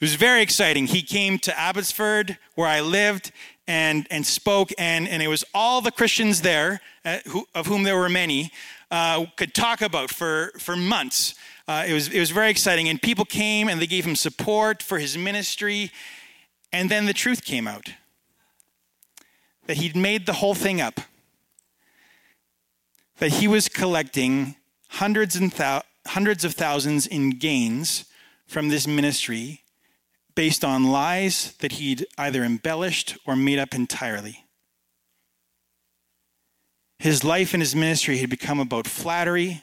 It 0.00 0.04
was 0.04 0.16
very 0.16 0.42
exciting. 0.42 0.86
He 0.86 1.02
came 1.02 1.38
to 1.40 1.58
Abbotsford, 1.58 2.38
where 2.56 2.68
I 2.68 2.80
lived, 2.80 3.30
and, 3.66 4.06
and 4.10 4.26
spoke, 4.26 4.70
and, 4.76 5.08
and 5.08 5.22
it 5.22 5.28
was 5.28 5.44
all 5.54 5.80
the 5.80 5.92
Christians 5.92 6.42
there, 6.42 6.80
uh, 7.04 7.18
who, 7.28 7.46
of 7.54 7.66
whom 7.66 7.84
there 7.84 7.96
were 7.96 8.08
many, 8.08 8.50
uh, 8.90 9.24
could 9.36 9.54
talk 9.54 9.80
about 9.80 10.10
for, 10.10 10.52
for 10.58 10.76
months. 10.76 11.34
Uh, 11.66 11.84
it, 11.86 11.94
was, 11.94 12.08
it 12.08 12.20
was 12.20 12.30
very 12.30 12.50
exciting. 12.50 12.88
And 12.88 13.00
people 13.00 13.24
came 13.24 13.68
and 13.68 13.80
they 13.80 13.86
gave 13.86 14.04
him 14.04 14.16
support 14.16 14.82
for 14.82 14.98
his 14.98 15.16
ministry. 15.16 15.90
And 16.72 16.90
then 16.90 17.06
the 17.06 17.14
truth 17.14 17.44
came 17.44 17.66
out 17.66 17.90
that 19.66 19.78
he'd 19.78 19.96
made 19.96 20.26
the 20.26 20.34
whole 20.34 20.54
thing 20.54 20.80
up, 20.80 21.00
that 23.18 23.34
he 23.34 23.48
was 23.48 23.68
collecting 23.68 24.56
hundreds, 24.90 25.36
and 25.36 25.50
thou- 25.52 25.82
hundreds 26.08 26.44
of 26.44 26.52
thousands 26.52 27.06
in 27.06 27.30
gains 27.30 28.04
from 28.46 28.68
this 28.68 28.86
ministry 28.86 29.63
based 30.34 30.64
on 30.64 30.90
lies 30.90 31.54
that 31.58 31.72
he'd 31.72 32.06
either 32.18 32.42
embellished 32.42 33.16
or 33.26 33.36
made 33.36 33.58
up 33.58 33.74
entirely. 33.74 34.44
His 36.98 37.22
life 37.22 37.52
and 37.54 37.62
his 37.62 37.74
ministry 37.74 38.18
had 38.18 38.30
become 38.30 38.60
about 38.60 38.86
flattery, 38.86 39.62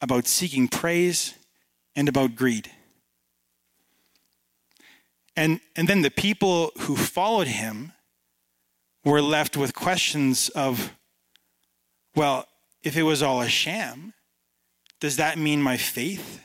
about 0.00 0.26
seeking 0.26 0.68
praise, 0.68 1.34
and 1.94 2.08
about 2.08 2.34
greed. 2.34 2.70
And, 5.36 5.60
and 5.76 5.86
then 5.86 6.02
the 6.02 6.10
people 6.10 6.72
who 6.80 6.96
followed 6.96 7.46
him 7.46 7.92
were 9.04 9.22
left 9.22 9.56
with 9.56 9.74
questions 9.74 10.48
of, 10.50 10.92
well, 12.14 12.46
if 12.82 12.96
it 12.96 13.02
was 13.02 13.22
all 13.22 13.40
a 13.40 13.48
sham, 13.48 14.14
does 15.00 15.16
that 15.16 15.38
mean 15.38 15.62
my 15.62 15.76
faith 15.76 16.40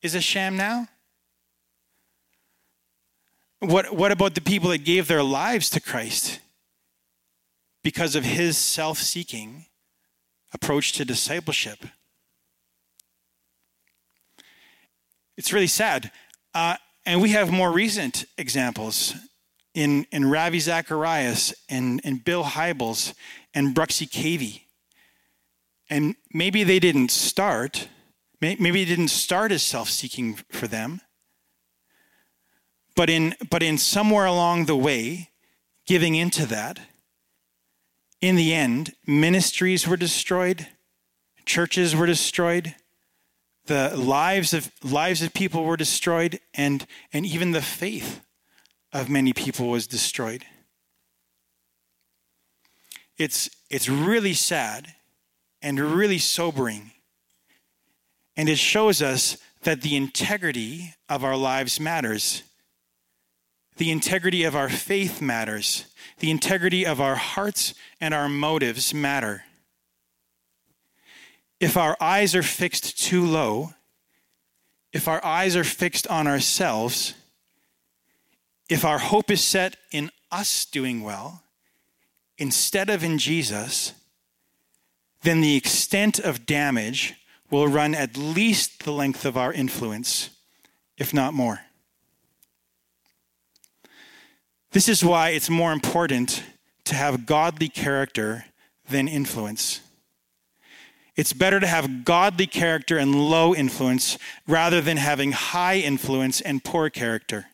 is 0.00 0.14
a 0.14 0.20
sham 0.20 0.56
now? 0.56 0.88
What, 3.60 3.94
what 3.94 4.12
about 4.12 4.34
the 4.34 4.40
people 4.40 4.70
that 4.70 4.84
gave 4.84 5.08
their 5.08 5.22
lives 5.22 5.70
to 5.70 5.80
Christ 5.80 6.40
because 7.82 8.14
of 8.14 8.24
his 8.24 8.58
self 8.58 8.98
seeking 8.98 9.66
approach 10.52 10.92
to 10.92 11.04
discipleship? 11.04 11.78
It's 15.36 15.52
really 15.52 15.66
sad. 15.66 16.10
Uh, 16.54 16.76
and 17.04 17.22
we 17.22 17.30
have 17.30 17.50
more 17.50 17.70
recent 17.70 18.24
examples 18.36 19.14
in, 19.74 20.06
in 20.10 20.28
Ravi 20.28 20.58
Zacharias 20.58 21.54
and, 21.68 22.00
and 22.02 22.24
Bill 22.24 22.44
Hybels 22.44 23.14
and 23.54 23.74
Bruxy 23.74 24.08
Cavey. 24.08 24.62
And 25.88 26.16
maybe 26.32 26.64
they 26.64 26.80
didn't 26.80 27.10
start, 27.10 27.88
maybe 28.40 28.82
it 28.82 28.86
didn't 28.86 29.08
start 29.08 29.52
as 29.52 29.62
self 29.62 29.88
seeking 29.88 30.34
for 30.50 30.66
them, 30.66 31.00
but 32.96 33.08
in, 33.10 33.34
but 33.50 33.62
in 33.62 33.78
somewhere 33.78 34.24
along 34.24 34.64
the 34.64 34.76
way, 34.76 35.30
giving 35.86 36.14
into 36.14 36.46
that, 36.46 36.80
in 38.20 38.34
the 38.34 38.54
end, 38.54 38.94
ministries 39.06 39.86
were 39.86 39.96
destroyed, 39.96 40.66
churches 41.44 41.94
were 41.94 42.06
destroyed, 42.06 42.74
the 43.66 43.96
lives 43.96 44.54
of 44.54 44.72
lives 44.82 45.22
of 45.22 45.34
people 45.34 45.64
were 45.64 45.76
destroyed, 45.76 46.40
and, 46.54 46.86
and 47.12 47.26
even 47.26 47.52
the 47.52 47.62
faith 47.62 48.20
of 48.92 49.08
many 49.08 49.32
people 49.32 49.68
was 49.68 49.86
destroyed. 49.86 50.44
It's, 53.18 53.50
it's 53.70 53.88
really 53.88 54.34
sad 54.34 54.94
and 55.60 55.80
really 55.80 56.18
sobering. 56.18 56.92
And 58.36 58.48
it 58.48 58.58
shows 58.58 59.02
us 59.02 59.38
that 59.62 59.82
the 59.82 59.96
integrity 59.96 60.94
of 61.08 61.24
our 61.24 61.36
lives 61.36 61.80
matters. 61.80 62.42
The 63.76 63.90
integrity 63.90 64.44
of 64.44 64.56
our 64.56 64.68
faith 64.68 65.20
matters. 65.20 65.86
The 66.18 66.30
integrity 66.30 66.86
of 66.86 67.00
our 67.00 67.16
hearts 67.16 67.74
and 68.00 68.14
our 68.14 68.28
motives 68.28 68.94
matter. 68.94 69.44
If 71.60 71.76
our 71.76 71.96
eyes 72.00 72.34
are 72.34 72.42
fixed 72.42 72.98
too 72.98 73.24
low, 73.24 73.74
if 74.92 75.08
our 75.08 75.22
eyes 75.24 75.56
are 75.56 75.64
fixed 75.64 76.06
on 76.08 76.26
ourselves, 76.26 77.14
if 78.68 78.84
our 78.84 78.98
hope 78.98 79.30
is 79.30 79.42
set 79.42 79.76
in 79.90 80.10
us 80.30 80.64
doing 80.64 81.02
well 81.02 81.42
instead 82.38 82.90
of 82.90 83.04
in 83.04 83.18
Jesus, 83.18 83.92
then 85.22 85.40
the 85.40 85.56
extent 85.56 86.18
of 86.18 86.46
damage 86.46 87.14
will 87.50 87.68
run 87.68 87.94
at 87.94 88.16
least 88.16 88.84
the 88.84 88.92
length 88.92 89.24
of 89.24 89.36
our 89.36 89.52
influence, 89.52 90.30
if 90.96 91.14
not 91.14 91.34
more. 91.34 91.65
This 94.72 94.88
is 94.88 95.04
why 95.04 95.30
it's 95.30 95.48
more 95.48 95.72
important 95.72 96.42
to 96.84 96.94
have 96.94 97.26
godly 97.26 97.68
character 97.68 98.46
than 98.88 99.08
influence. 99.08 99.80
It's 101.16 101.32
better 101.32 101.60
to 101.60 101.66
have 101.66 102.04
godly 102.04 102.46
character 102.46 102.98
and 102.98 103.14
low 103.14 103.54
influence 103.54 104.18
rather 104.46 104.80
than 104.80 104.98
having 104.98 105.32
high 105.32 105.78
influence 105.78 106.40
and 106.40 106.62
poor 106.62 106.90
character. 106.90 107.46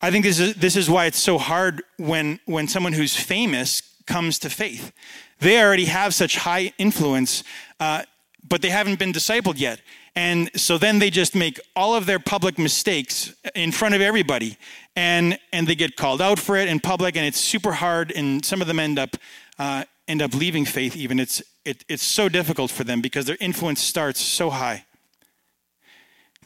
I 0.00 0.10
think 0.10 0.24
this 0.24 0.38
is, 0.38 0.54
this 0.54 0.76
is 0.76 0.90
why 0.90 1.06
it's 1.06 1.18
so 1.18 1.38
hard 1.38 1.82
when, 1.96 2.40
when 2.46 2.68
someone 2.68 2.92
who's 2.92 3.16
famous 3.16 3.82
comes 4.06 4.38
to 4.40 4.50
faith. 4.50 4.92
They 5.40 5.62
already 5.62 5.84
have 5.86 6.14
such 6.14 6.38
high 6.38 6.72
influence, 6.78 7.44
uh, 7.78 8.02
but 8.46 8.62
they 8.62 8.70
haven't 8.70 8.98
been 8.98 9.12
discipled 9.12 9.58
yet. 9.58 9.80
And 10.14 10.50
so 10.56 10.78
then 10.78 10.98
they 10.98 11.10
just 11.10 11.34
make 11.34 11.60
all 11.76 11.94
of 11.94 12.06
their 12.06 12.18
public 12.18 12.58
mistakes 12.58 13.34
in 13.54 13.72
front 13.72 13.94
of 13.94 14.00
everybody. 14.00 14.56
And, 14.96 15.38
and 15.52 15.66
they 15.66 15.74
get 15.74 15.96
called 15.96 16.20
out 16.20 16.38
for 16.38 16.56
it 16.56 16.68
in 16.68 16.80
public, 16.80 17.16
and 17.16 17.24
it's 17.24 17.38
super 17.38 17.72
hard. 17.72 18.10
And 18.12 18.44
some 18.44 18.60
of 18.60 18.66
them 18.66 18.78
end 18.78 18.98
up, 18.98 19.16
uh, 19.58 19.84
end 20.08 20.22
up 20.22 20.34
leaving 20.34 20.64
faith, 20.64 20.96
even. 20.96 21.20
It's, 21.20 21.42
it, 21.64 21.84
it's 21.88 22.02
so 22.02 22.28
difficult 22.28 22.70
for 22.70 22.84
them 22.84 23.00
because 23.00 23.26
their 23.26 23.36
influence 23.40 23.80
starts 23.80 24.20
so 24.20 24.50
high. 24.50 24.84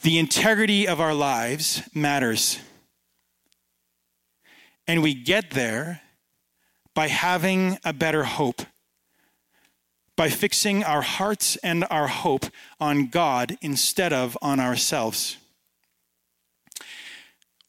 The 0.03 0.19
integrity 0.19 0.89
of 0.89 1.01
our 1.01 1.15
lives 1.15 1.83
matters. 1.95 2.59
And 4.87 5.03
we 5.03 5.15
get 5.15 5.53
there 5.53 6.03
by 6.93 7.09
having 7.09 7.79
a 7.85 7.93
better 7.93 8.25
hope, 8.25 8.63
by 10.16 10.28
fixing 10.28 10.85
our 10.85 11.02
hearts 11.02 11.57
and 11.57 11.85
our 11.90 12.09
hope 12.09 12.47
on 12.78 13.07
God 13.07 13.57
instead 13.61 14.12
of 14.12 14.37
on 14.42 14.61
ourselves. 14.61 15.38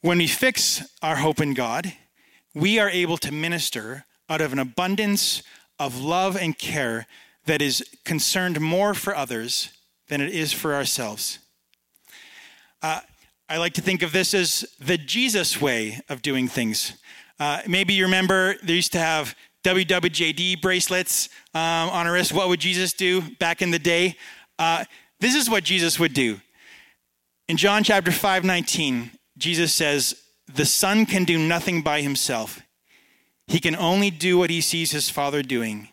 When 0.00 0.18
we 0.18 0.26
fix 0.26 0.82
our 1.02 1.16
hope 1.16 1.40
in 1.40 1.54
God, 1.54 1.92
we 2.54 2.78
are 2.78 2.90
able 2.90 3.16
to 3.18 3.32
minister 3.32 4.04
out 4.28 4.40
of 4.40 4.52
an 4.52 4.58
abundance 4.58 5.42
of 5.78 6.00
love 6.00 6.36
and 6.36 6.56
care 6.58 7.06
that 7.46 7.62
is 7.62 7.84
concerned 8.04 8.60
more 8.60 8.94
for 8.94 9.14
others 9.14 9.70
than 10.08 10.20
it 10.20 10.32
is 10.32 10.52
for 10.52 10.74
ourselves. 10.74 11.38
Uh, 12.82 13.00
I 13.48 13.56
like 13.56 13.74
to 13.74 13.80
think 13.80 14.02
of 14.02 14.12
this 14.12 14.34
as 14.34 14.64
the 14.78 14.98
Jesus 14.98 15.60
way 15.60 16.00
of 16.08 16.22
doing 16.22 16.48
things. 16.48 16.94
Uh, 17.38 17.62
maybe 17.66 17.94
you 17.94 18.04
remember 18.04 18.56
they 18.62 18.74
used 18.74 18.92
to 18.92 18.98
have 18.98 19.34
WWJD 19.64 20.60
bracelets 20.60 21.30
um, 21.54 21.88
on 21.90 22.06
a 22.06 22.12
wrist. 22.12 22.32
What 22.32 22.48
would 22.48 22.60
Jesus 22.60 22.92
do 22.92 23.22
back 23.38 23.62
in 23.62 23.70
the 23.70 23.78
day? 23.78 24.16
Uh, 24.58 24.84
this 25.20 25.34
is 25.34 25.48
what 25.48 25.64
Jesus 25.64 25.98
would 25.98 26.12
do. 26.12 26.40
In 27.48 27.56
John 27.56 27.82
chapter 27.82 28.12
5, 28.12 28.44
19, 28.44 29.10
Jesus 29.38 29.72
says, 29.72 30.22
The 30.52 30.66
Son 30.66 31.06
can 31.06 31.24
do 31.24 31.38
nothing 31.38 31.82
by 31.82 32.02
himself. 32.02 32.60
He 33.46 33.58
can 33.58 33.74
only 33.74 34.10
do 34.10 34.38
what 34.38 34.50
he 34.50 34.60
sees 34.60 34.92
his 34.92 35.10
Father 35.10 35.42
doing, 35.42 35.88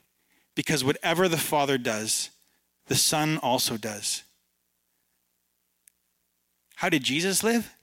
because 0.56 0.84
whatever 0.84 1.28
the 1.28 1.38
Father 1.38 1.78
does, 1.78 2.30
the 2.88 2.96
Son 2.96 3.38
also 3.38 3.78
does. 3.78 4.24
How 6.76 6.90
did 6.90 7.04
Jesus 7.04 7.44
live? 7.44 7.74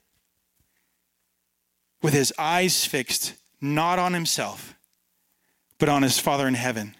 With 2.02 2.14
his 2.14 2.32
eyes 2.38 2.84
fixed 2.84 3.34
not 3.60 3.98
on 3.98 4.12
himself, 4.14 4.74
but 5.78 5.88
on 5.88 6.02
his 6.02 6.18
Father 6.18 6.46
in 6.46 6.54
heaven. 6.54 6.94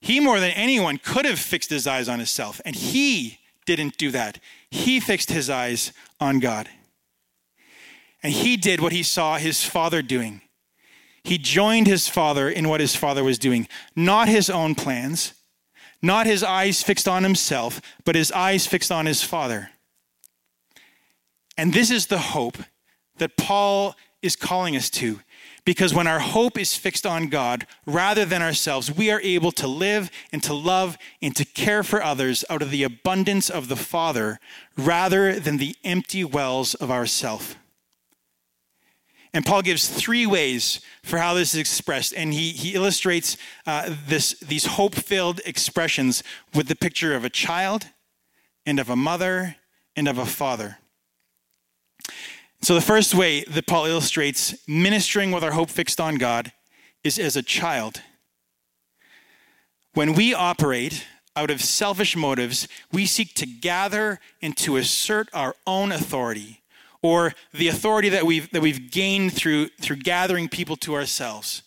He, 0.00 0.18
more 0.18 0.40
than 0.40 0.50
anyone, 0.50 0.98
could 0.98 1.24
have 1.24 1.38
fixed 1.38 1.70
his 1.70 1.86
eyes 1.86 2.08
on 2.08 2.18
himself, 2.18 2.60
and 2.64 2.74
he 2.74 3.38
didn't 3.66 3.98
do 3.98 4.10
that. 4.10 4.38
He 4.70 4.98
fixed 5.00 5.30
his 5.30 5.48
eyes 5.48 5.92
on 6.20 6.40
God. 6.40 6.68
And 8.22 8.32
he 8.32 8.56
did 8.56 8.80
what 8.80 8.92
he 8.92 9.02
saw 9.02 9.36
his 9.38 9.64
Father 9.64 10.02
doing. 10.02 10.42
He 11.24 11.38
joined 11.38 11.86
his 11.86 12.08
Father 12.08 12.48
in 12.48 12.68
what 12.68 12.80
his 12.80 12.96
Father 12.96 13.22
was 13.22 13.38
doing, 13.38 13.68
not 13.94 14.28
his 14.28 14.50
own 14.50 14.74
plans, 14.74 15.34
not 16.00 16.26
his 16.26 16.42
eyes 16.42 16.82
fixed 16.82 17.06
on 17.06 17.22
himself, 17.22 17.80
but 18.04 18.16
his 18.16 18.32
eyes 18.32 18.66
fixed 18.66 18.90
on 18.90 19.06
his 19.06 19.22
Father. 19.22 19.70
And 21.56 21.72
this 21.72 21.90
is 21.90 22.06
the 22.06 22.18
hope 22.18 22.58
that 23.18 23.36
Paul 23.36 23.94
is 24.20 24.34
calling 24.34 24.76
us 24.76 24.90
to. 24.90 25.20
Because 25.64 25.94
when 25.94 26.08
our 26.08 26.18
hope 26.18 26.58
is 26.58 26.74
fixed 26.74 27.06
on 27.06 27.28
God 27.28 27.66
rather 27.86 28.24
than 28.24 28.42
ourselves, 28.42 28.90
we 28.90 29.10
are 29.12 29.20
able 29.20 29.52
to 29.52 29.68
live 29.68 30.10
and 30.32 30.42
to 30.42 30.54
love 30.54 30.98
and 31.20 31.36
to 31.36 31.44
care 31.44 31.84
for 31.84 32.02
others 32.02 32.44
out 32.50 32.62
of 32.62 32.70
the 32.70 32.82
abundance 32.82 33.48
of 33.48 33.68
the 33.68 33.76
Father 33.76 34.40
rather 34.76 35.38
than 35.38 35.58
the 35.58 35.76
empty 35.84 36.24
wells 36.24 36.74
of 36.74 36.90
ourself. 36.90 37.56
And 39.34 39.46
Paul 39.46 39.62
gives 39.62 39.88
three 39.88 40.26
ways 40.26 40.80
for 41.02 41.18
how 41.18 41.34
this 41.34 41.54
is 41.54 41.60
expressed, 41.60 42.12
and 42.14 42.34
he, 42.34 42.50
he 42.50 42.74
illustrates 42.74 43.36
uh, 43.66 43.94
this, 44.06 44.38
these 44.40 44.66
hope 44.66 44.94
filled 44.94 45.40
expressions 45.46 46.22
with 46.54 46.68
the 46.68 46.76
picture 46.76 47.14
of 47.14 47.24
a 47.24 47.30
child, 47.30 47.86
and 48.66 48.78
of 48.78 48.90
a 48.90 48.96
mother, 48.96 49.56
and 49.96 50.06
of 50.06 50.18
a 50.18 50.26
father. 50.26 50.78
So, 52.64 52.76
the 52.76 52.80
first 52.80 53.12
way 53.12 53.42
that 53.42 53.66
Paul 53.66 53.86
illustrates 53.86 54.54
ministering 54.68 55.32
with 55.32 55.42
our 55.42 55.50
hope 55.50 55.68
fixed 55.68 56.00
on 56.00 56.14
God 56.14 56.52
is 57.02 57.18
as 57.18 57.34
a 57.34 57.42
child. 57.42 58.02
When 59.94 60.14
we 60.14 60.32
operate 60.32 61.04
out 61.34 61.50
of 61.50 61.60
selfish 61.60 62.14
motives, 62.14 62.68
we 62.92 63.04
seek 63.04 63.34
to 63.34 63.46
gather 63.46 64.20
and 64.40 64.56
to 64.58 64.76
assert 64.76 65.28
our 65.32 65.56
own 65.66 65.90
authority 65.90 66.62
or 67.02 67.34
the 67.52 67.66
authority 67.66 68.08
that 68.10 68.24
we've, 68.24 68.48
that 68.52 68.62
we've 68.62 68.92
gained 68.92 69.32
through, 69.32 69.66
through 69.80 69.96
gathering 69.96 70.48
people 70.48 70.76
to 70.76 70.94
ourselves. 70.94 71.64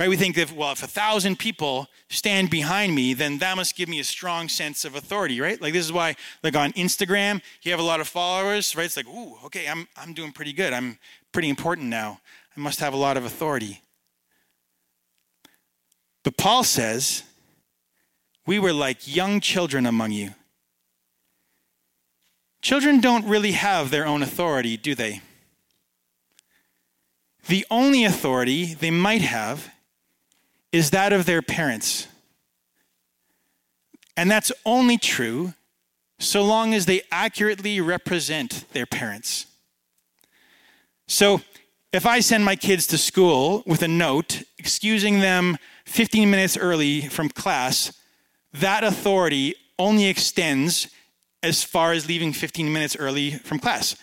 Right? 0.00 0.08
We 0.08 0.16
think 0.16 0.34
that, 0.36 0.50
well, 0.52 0.72
if 0.72 0.82
a 0.82 0.86
thousand 0.86 1.38
people 1.38 1.86
stand 2.08 2.48
behind 2.48 2.94
me, 2.94 3.12
then 3.12 3.36
that 3.38 3.54
must 3.54 3.76
give 3.76 3.86
me 3.86 4.00
a 4.00 4.04
strong 4.04 4.48
sense 4.48 4.86
of 4.86 4.94
authority, 4.94 5.42
right? 5.42 5.60
Like 5.60 5.74
this 5.74 5.84
is 5.84 5.92
why, 5.92 6.16
like 6.42 6.56
on 6.56 6.72
Instagram, 6.72 7.42
you 7.60 7.70
have 7.70 7.80
a 7.80 7.84
lot 7.84 8.00
of 8.00 8.08
followers, 8.08 8.74
right? 8.74 8.86
It's 8.86 8.96
like, 8.96 9.06
ooh, 9.06 9.36
okay, 9.44 9.68
I'm 9.68 9.86
I'm 9.98 10.14
doing 10.14 10.32
pretty 10.32 10.54
good. 10.54 10.72
I'm 10.72 10.98
pretty 11.32 11.50
important 11.50 11.88
now. 11.88 12.18
I 12.56 12.60
must 12.60 12.80
have 12.80 12.94
a 12.94 12.96
lot 12.96 13.18
of 13.18 13.26
authority. 13.26 13.82
But 16.24 16.38
Paul 16.38 16.64
says, 16.64 17.22
we 18.46 18.58
were 18.58 18.72
like 18.72 19.14
young 19.14 19.38
children 19.38 19.84
among 19.84 20.12
you. 20.12 20.30
Children 22.62 23.00
don't 23.00 23.26
really 23.26 23.52
have 23.52 23.90
their 23.90 24.06
own 24.06 24.22
authority, 24.22 24.78
do 24.78 24.94
they? 24.94 25.20
The 27.48 27.66
only 27.70 28.04
authority 28.04 28.72
they 28.72 28.90
might 28.90 29.20
have 29.20 29.70
is 30.72 30.90
that 30.90 31.12
of 31.12 31.26
their 31.26 31.42
parents. 31.42 32.06
And 34.16 34.30
that's 34.30 34.52
only 34.64 34.98
true 34.98 35.54
so 36.18 36.42
long 36.42 36.74
as 36.74 36.86
they 36.86 37.02
accurately 37.10 37.80
represent 37.80 38.64
their 38.72 38.86
parents. 38.86 39.46
So, 41.08 41.40
if 41.92 42.06
I 42.06 42.20
send 42.20 42.44
my 42.44 42.54
kids 42.54 42.86
to 42.88 42.98
school 42.98 43.64
with 43.66 43.82
a 43.82 43.88
note 43.88 44.44
excusing 44.58 45.18
them 45.18 45.58
15 45.86 46.30
minutes 46.30 46.56
early 46.56 47.08
from 47.08 47.28
class, 47.28 47.92
that 48.52 48.84
authority 48.84 49.56
only 49.76 50.06
extends 50.06 50.88
as 51.42 51.64
far 51.64 51.92
as 51.92 52.06
leaving 52.06 52.32
15 52.32 52.72
minutes 52.72 52.94
early 52.96 53.32
from 53.32 53.58
class. 53.58 53.96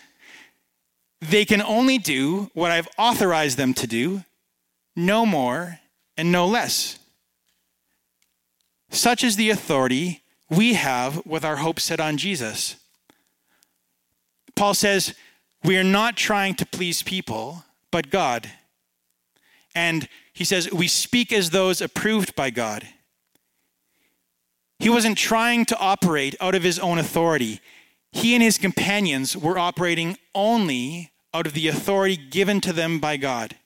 They 1.20 1.44
can 1.44 1.62
only 1.62 1.96
do 1.96 2.50
what 2.52 2.70
I've 2.70 2.88
authorized 2.98 3.56
them 3.56 3.72
to 3.74 3.86
do, 3.86 4.24
no 4.94 5.24
more 5.24 5.78
and 6.18 6.30
no 6.32 6.46
less. 6.46 6.98
Such 8.90 9.22
is 9.22 9.36
the 9.36 9.50
authority 9.50 10.22
we 10.50 10.74
have 10.74 11.24
with 11.24 11.44
our 11.44 11.56
hope 11.56 11.78
set 11.78 12.00
on 12.00 12.16
Jesus. 12.16 12.76
Paul 14.56 14.74
says, 14.74 15.14
We 15.62 15.78
are 15.78 15.84
not 15.84 16.16
trying 16.16 16.54
to 16.56 16.66
please 16.66 17.02
people, 17.02 17.64
but 17.92 18.10
God. 18.10 18.50
And 19.74 20.08
he 20.32 20.44
says, 20.44 20.72
We 20.72 20.88
speak 20.88 21.32
as 21.32 21.50
those 21.50 21.80
approved 21.80 22.34
by 22.34 22.50
God. 22.50 22.86
He 24.80 24.90
wasn't 24.90 25.18
trying 25.18 25.64
to 25.66 25.78
operate 25.78 26.34
out 26.40 26.54
of 26.54 26.62
his 26.62 26.78
own 26.78 26.98
authority. 26.98 27.60
He 28.10 28.34
and 28.34 28.42
his 28.42 28.58
companions 28.58 29.36
were 29.36 29.58
operating 29.58 30.16
only 30.34 31.12
out 31.34 31.46
of 31.46 31.52
the 31.52 31.68
authority 31.68 32.16
given 32.16 32.60
to 32.62 32.72
them 32.72 32.98
by 32.98 33.16
God. 33.16 33.56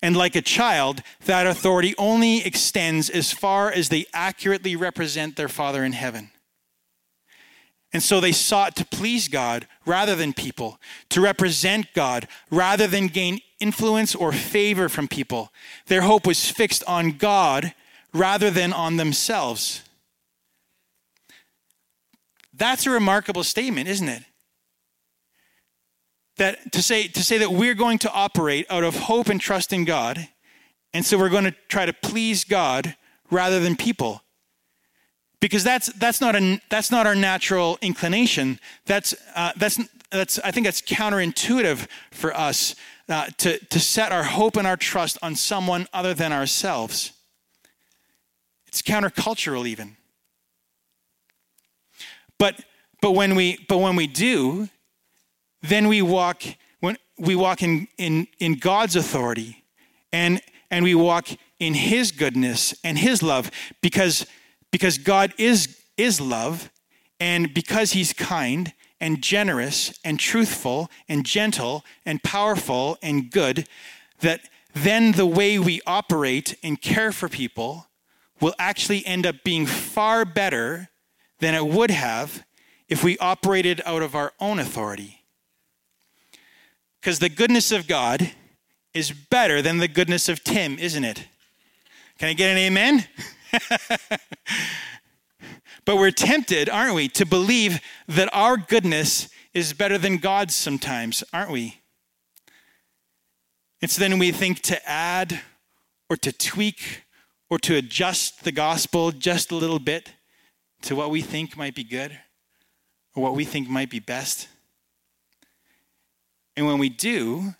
And 0.00 0.16
like 0.16 0.36
a 0.36 0.42
child, 0.42 1.02
that 1.24 1.46
authority 1.46 1.94
only 1.98 2.44
extends 2.44 3.10
as 3.10 3.32
far 3.32 3.72
as 3.72 3.88
they 3.88 4.06
accurately 4.12 4.76
represent 4.76 5.36
their 5.36 5.48
Father 5.48 5.84
in 5.84 5.92
heaven. 5.92 6.30
And 7.92 8.02
so 8.02 8.20
they 8.20 8.32
sought 8.32 8.76
to 8.76 8.84
please 8.84 9.28
God 9.28 9.66
rather 9.86 10.14
than 10.14 10.32
people, 10.32 10.78
to 11.08 11.20
represent 11.20 11.86
God 11.94 12.28
rather 12.50 12.86
than 12.86 13.06
gain 13.06 13.40
influence 13.60 14.14
or 14.14 14.30
favor 14.30 14.88
from 14.88 15.08
people. 15.08 15.52
Their 15.86 16.02
hope 16.02 16.26
was 16.26 16.50
fixed 16.50 16.84
on 16.86 17.12
God 17.12 17.74
rather 18.12 18.50
than 18.50 18.72
on 18.72 18.98
themselves. 18.98 19.82
That's 22.52 22.86
a 22.86 22.90
remarkable 22.90 23.44
statement, 23.44 23.88
isn't 23.88 24.08
it? 24.08 24.24
That 26.38 26.72
to 26.72 26.82
say 26.82 27.08
to 27.08 27.22
say 27.22 27.38
that 27.38 27.52
we're 27.52 27.74
going 27.74 27.98
to 27.98 28.12
operate 28.12 28.66
out 28.70 28.84
of 28.84 28.96
hope 28.96 29.28
and 29.28 29.40
trust 29.40 29.72
in 29.72 29.84
God, 29.84 30.28
and 30.92 31.04
so 31.04 31.18
we're 31.18 31.28
going 31.28 31.44
to 31.44 31.54
try 31.68 31.86
to 31.86 31.92
please 31.92 32.44
God 32.44 32.96
rather 33.30 33.60
than 33.60 33.76
people. 33.76 34.22
Because 35.40 35.62
that's 35.62 35.92
that's 35.94 36.20
not 36.20 36.34
a 36.34 36.60
that's 36.68 36.90
not 36.90 37.06
our 37.06 37.14
natural 37.14 37.78
inclination. 37.80 38.58
That's 38.86 39.14
uh, 39.34 39.52
that's 39.56 39.78
that's 40.10 40.38
I 40.40 40.50
think 40.50 40.66
that's 40.66 40.80
counterintuitive 40.80 41.86
for 42.10 42.36
us 42.36 42.74
uh, 43.08 43.26
to 43.38 43.58
to 43.58 43.80
set 43.80 44.10
our 44.10 44.24
hope 44.24 44.56
and 44.56 44.66
our 44.66 44.76
trust 44.76 45.18
on 45.22 45.36
someone 45.36 45.86
other 45.92 46.14
than 46.14 46.32
ourselves. 46.32 47.12
It's 48.66 48.82
countercultural 48.82 49.66
even. 49.66 49.96
But 52.38 52.64
but 53.00 53.12
when 53.12 53.34
we 53.34 53.64
but 53.68 53.78
when 53.78 53.96
we 53.96 54.06
do, 54.06 54.68
then 55.62 55.88
we 55.88 56.02
walk 56.02 56.42
when 56.80 56.96
we 57.18 57.34
walk 57.34 57.62
in, 57.62 57.88
in, 57.98 58.28
in 58.38 58.54
God's 58.54 58.96
authority 58.96 59.64
and 60.12 60.40
and 60.70 60.84
we 60.84 60.94
walk 60.94 61.28
in 61.58 61.74
his 61.74 62.12
goodness 62.12 62.74
and 62.84 62.98
his 62.98 63.22
love 63.22 63.50
because 63.80 64.26
because 64.70 64.98
God 64.98 65.34
is 65.38 65.78
is 65.96 66.20
love 66.20 66.70
and 67.20 67.52
because 67.52 67.92
he's 67.92 68.12
kind 68.12 68.72
and 69.00 69.22
generous 69.22 69.98
and 70.04 70.18
truthful 70.18 70.90
and 71.08 71.24
gentle 71.24 71.84
and 72.04 72.22
powerful 72.22 72.98
and 73.02 73.30
good 73.30 73.66
that 74.20 74.40
then 74.74 75.12
the 75.12 75.26
way 75.26 75.58
we 75.58 75.80
operate 75.86 76.56
and 76.62 76.80
care 76.80 77.12
for 77.12 77.28
people 77.28 77.86
will 78.40 78.54
actually 78.58 79.04
end 79.06 79.26
up 79.26 79.36
being 79.44 79.66
far 79.66 80.24
better 80.24 80.88
than 81.40 81.54
it 81.54 81.66
would 81.66 81.90
have 81.90 82.44
if 82.88 83.02
we 83.02 83.18
operated 83.18 83.80
out 83.84 84.02
of 84.02 84.14
our 84.14 84.32
own 84.40 84.58
authority. 84.58 85.17
Because 87.00 87.18
the 87.18 87.28
goodness 87.28 87.72
of 87.72 87.86
God 87.86 88.32
is 88.94 89.12
better 89.12 89.62
than 89.62 89.78
the 89.78 89.88
goodness 89.88 90.28
of 90.28 90.42
Tim, 90.42 90.78
isn't 90.78 91.04
it? 91.04 91.26
Can 92.18 92.28
I 92.28 92.32
get 92.32 92.50
an 92.50 92.58
amen? 92.58 93.06
but 95.84 95.96
we're 95.96 96.10
tempted, 96.10 96.68
aren't 96.68 96.94
we, 96.94 97.08
to 97.08 97.24
believe 97.24 97.80
that 98.08 98.28
our 98.32 98.56
goodness 98.56 99.28
is 99.54 99.72
better 99.72 99.98
than 99.98 100.18
God's 100.18 100.54
sometimes, 100.54 101.22
aren't 101.32 101.50
we? 101.50 101.80
And 103.80 103.90
so 103.90 104.00
then 104.00 104.18
we 104.18 104.32
think 104.32 104.60
to 104.62 104.88
add 104.88 105.40
or 106.10 106.16
to 106.16 106.32
tweak 106.32 107.04
or 107.48 107.58
to 107.60 107.76
adjust 107.76 108.44
the 108.44 108.52
gospel 108.52 109.12
just 109.12 109.52
a 109.52 109.56
little 109.56 109.78
bit 109.78 110.12
to 110.82 110.96
what 110.96 111.10
we 111.10 111.20
think 111.20 111.56
might 111.56 111.74
be 111.74 111.84
good 111.84 112.18
or 113.14 113.22
what 113.22 113.34
we 113.34 113.44
think 113.44 113.68
might 113.68 113.90
be 113.90 114.00
best. 114.00 114.48
And 116.58 116.66
when 116.66 116.78
we 116.78 116.88
do, 116.88 117.54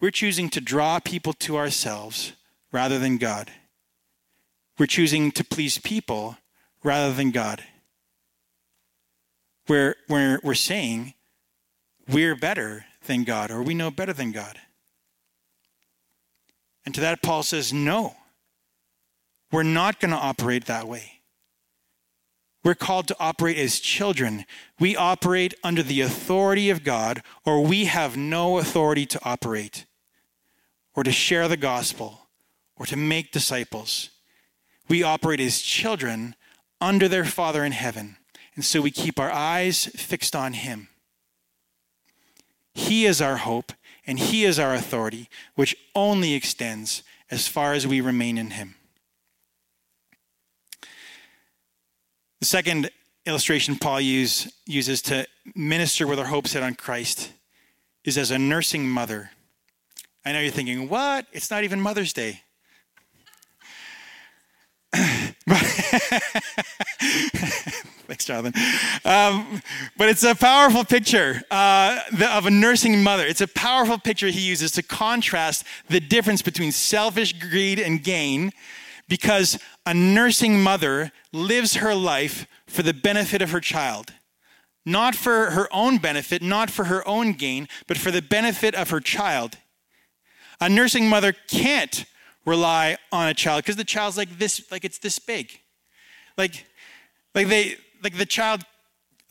we're 0.00 0.10
choosing 0.10 0.50
to 0.50 0.60
draw 0.60 0.98
people 0.98 1.32
to 1.34 1.56
ourselves 1.56 2.32
rather 2.72 2.98
than 2.98 3.18
God. 3.18 3.52
We're 4.80 4.86
choosing 4.86 5.30
to 5.30 5.44
please 5.44 5.78
people 5.78 6.36
rather 6.82 7.14
than 7.14 7.30
God. 7.30 7.62
We're, 9.68 9.94
we're, 10.08 10.40
we're 10.42 10.54
saying 10.54 11.14
we're 12.08 12.34
better 12.34 12.84
than 13.06 13.22
God 13.22 13.52
or 13.52 13.62
we 13.62 13.74
know 13.74 13.92
better 13.92 14.12
than 14.12 14.32
God. 14.32 14.58
And 16.84 16.96
to 16.96 17.00
that, 17.00 17.22
Paul 17.22 17.44
says, 17.44 17.72
no. 17.72 18.16
We're 19.52 19.62
not 19.62 20.00
going 20.00 20.10
to 20.10 20.16
operate 20.16 20.64
that 20.64 20.88
way. 20.88 21.13
We're 22.64 22.74
called 22.74 23.06
to 23.08 23.16
operate 23.20 23.58
as 23.58 23.78
children. 23.78 24.46
We 24.80 24.96
operate 24.96 25.52
under 25.62 25.82
the 25.82 26.00
authority 26.00 26.70
of 26.70 26.82
God, 26.82 27.22
or 27.44 27.60
we 27.60 27.84
have 27.84 28.16
no 28.16 28.58
authority 28.58 29.04
to 29.06 29.20
operate, 29.22 29.84
or 30.94 31.04
to 31.04 31.12
share 31.12 31.46
the 31.46 31.58
gospel, 31.58 32.26
or 32.76 32.86
to 32.86 32.96
make 32.96 33.32
disciples. 33.32 34.08
We 34.88 35.02
operate 35.02 35.40
as 35.40 35.60
children 35.60 36.34
under 36.80 37.06
their 37.06 37.24
Father 37.24 37.64
in 37.64 37.72
heaven. 37.72 38.16
And 38.54 38.64
so 38.64 38.80
we 38.80 38.90
keep 38.90 39.18
our 39.18 39.30
eyes 39.30 39.86
fixed 39.86 40.34
on 40.34 40.54
Him. 40.54 40.88
He 42.72 43.04
is 43.04 43.20
our 43.20 43.36
hope, 43.36 43.72
and 44.06 44.18
He 44.18 44.44
is 44.44 44.58
our 44.58 44.74
authority, 44.74 45.28
which 45.54 45.76
only 45.94 46.34
extends 46.34 47.02
as 47.30 47.48
far 47.48 47.72
as 47.72 47.86
we 47.86 48.00
remain 48.00 48.38
in 48.38 48.50
Him. 48.50 48.76
The 52.44 52.48
second 52.48 52.90
illustration 53.24 53.78
Paul 53.78 54.02
use, 54.02 54.52
uses 54.66 55.00
to 55.04 55.26
minister 55.54 56.06
with 56.06 56.18
our 56.18 56.26
hope 56.26 56.46
set 56.46 56.62
on 56.62 56.74
Christ 56.74 57.32
is 58.04 58.18
as 58.18 58.30
a 58.30 58.38
nursing 58.38 58.86
mother. 58.86 59.30
I 60.26 60.32
know 60.32 60.40
you're 60.40 60.50
thinking, 60.50 60.90
what? 60.90 61.26
It's 61.32 61.50
not 61.50 61.64
even 61.64 61.80
Mother's 61.80 62.12
Day. 62.12 62.42
Thanks, 68.06 68.26
Jonathan. 68.26 68.52
Um, 69.06 69.62
but 69.96 70.10
it's 70.10 70.22
a 70.22 70.34
powerful 70.34 70.84
picture 70.84 71.40
uh, 71.50 71.98
of 72.30 72.44
a 72.44 72.50
nursing 72.50 73.02
mother. 73.02 73.24
It's 73.24 73.40
a 73.40 73.48
powerful 73.48 73.96
picture 73.96 74.26
he 74.28 74.46
uses 74.46 74.70
to 74.72 74.82
contrast 74.82 75.64
the 75.88 75.98
difference 75.98 76.42
between 76.42 76.72
selfish 76.72 77.32
greed 77.32 77.78
and 77.78 78.04
gain 78.04 78.52
because 79.08 79.58
a 79.86 79.94
nursing 79.94 80.62
mother 80.62 81.12
lives 81.32 81.76
her 81.76 81.94
life 81.94 82.46
for 82.66 82.82
the 82.82 82.94
benefit 82.94 83.42
of 83.42 83.50
her 83.50 83.60
child. 83.60 84.12
Not 84.86 85.14
for 85.14 85.50
her 85.50 85.68
own 85.72 85.98
benefit, 85.98 86.42
not 86.42 86.70
for 86.70 86.84
her 86.84 87.06
own 87.08 87.32
gain, 87.32 87.68
but 87.86 87.96
for 87.96 88.10
the 88.10 88.22
benefit 88.22 88.74
of 88.74 88.90
her 88.90 89.00
child. 89.00 89.56
A 90.60 90.68
nursing 90.68 91.08
mother 91.08 91.32
can't 91.48 92.04
rely 92.44 92.98
on 93.10 93.28
a 93.28 93.34
child 93.34 93.64
because 93.64 93.76
the 93.76 93.84
child's 93.84 94.16
like 94.16 94.38
this, 94.38 94.70
like 94.70 94.84
it's 94.84 94.98
this 94.98 95.18
big. 95.18 95.50
Like, 96.36 96.66
like 97.34 97.48
they, 97.48 97.76
like 98.02 98.18
the 98.18 98.26
child, 98.26 98.62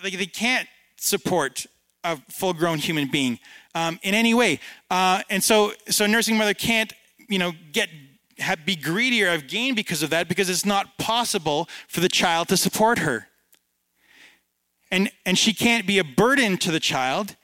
like 0.03 0.17
they 0.17 0.25
can't 0.25 0.67
support 0.97 1.65
a 2.03 2.17
full-grown 2.29 2.79
human 2.79 3.07
being 3.09 3.39
um, 3.75 3.99
in 4.03 4.13
any 4.13 4.33
way. 4.33 4.59
Uh, 4.89 5.21
and 5.29 5.43
so, 5.43 5.73
so 5.88 6.05
nursing 6.05 6.38
mother 6.38 6.53
can't, 6.53 6.93
you 7.29 7.38
know, 7.38 7.53
get 7.71 7.89
have, 8.39 8.65
be 8.65 8.76
greedy 8.76 9.24
or 9.24 9.30
have 9.30 9.48
gain 9.48 9.76
because 9.76 10.04
of 10.04 10.10
that 10.10 10.28
because 10.28 10.50
it's 10.50 10.65
not 10.65 10.98
possible 10.98 11.69
for 11.88 12.00
the 12.00 12.10
child 12.10 12.48
to 12.50 12.58
support 12.58 13.00
her. 13.00 13.28
And, 14.91 15.12
and 15.26 15.38
she 15.38 15.54
can't 15.54 15.88
be 15.88 15.98
a 16.00 16.04
burden 16.04 16.58
to 16.58 16.72
the 16.72 16.80
child 16.80 17.36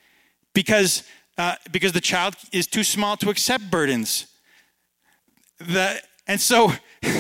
because, 0.54 1.04
uh, 1.38 1.56
because 1.71 1.93
the 1.93 2.02
child 2.02 2.36
is 2.52 2.67
too 2.67 2.84
small 2.84 3.17
to 3.17 3.30
accept 3.30 3.71
burdens. 3.71 4.28
The, 5.60 6.02
and 6.28 6.39
so, 6.39 6.73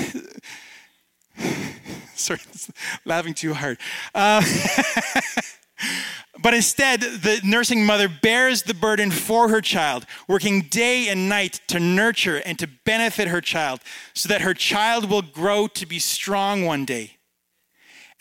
sorry, 2.15 2.39
laughing 3.05 3.33
too 3.33 3.53
hard. 3.53 3.79
Uh, 4.13 4.43
But 6.41 6.53
instead, 6.53 7.01
the 7.01 7.41
nursing 7.43 7.85
mother 7.85 8.07
bears 8.07 8.63
the 8.63 8.73
burden 8.73 9.11
for 9.11 9.49
her 9.49 9.59
child, 9.59 10.05
working 10.27 10.61
day 10.61 11.09
and 11.09 11.27
night 11.27 11.59
to 11.67 11.79
nurture 11.79 12.37
and 12.37 12.57
to 12.59 12.67
benefit 12.85 13.27
her 13.27 13.41
child 13.41 13.81
so 14.13 14.29
that 14.29 14.41
her 14.41 14.53
child 14.53 15.09
will 15.09 15.21
grow 15.21 15.67
to 15.67 15.85
be 15.85 15.99
strong 15.99 16.63
one 16.63 16.85
day. 16.85 17.17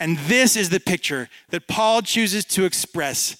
And 0.01 0.17
this 0.17 0.57
is 0.57 0.69
the 0.69 0.81
picture 0.81 1.29
that 1.49 1.67
Paul 1.67 2.01
chooses 2.01 2.43
to 2.45 2.65
express. 2.65 3.37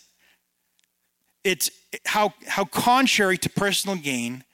It's 1.43 1.69
how, 2.05 2.33
how 2.47 2.63
contrary 2.63 3.37
to 3.39 3.49
personal 3.49 3.97
gain 3.97 4.45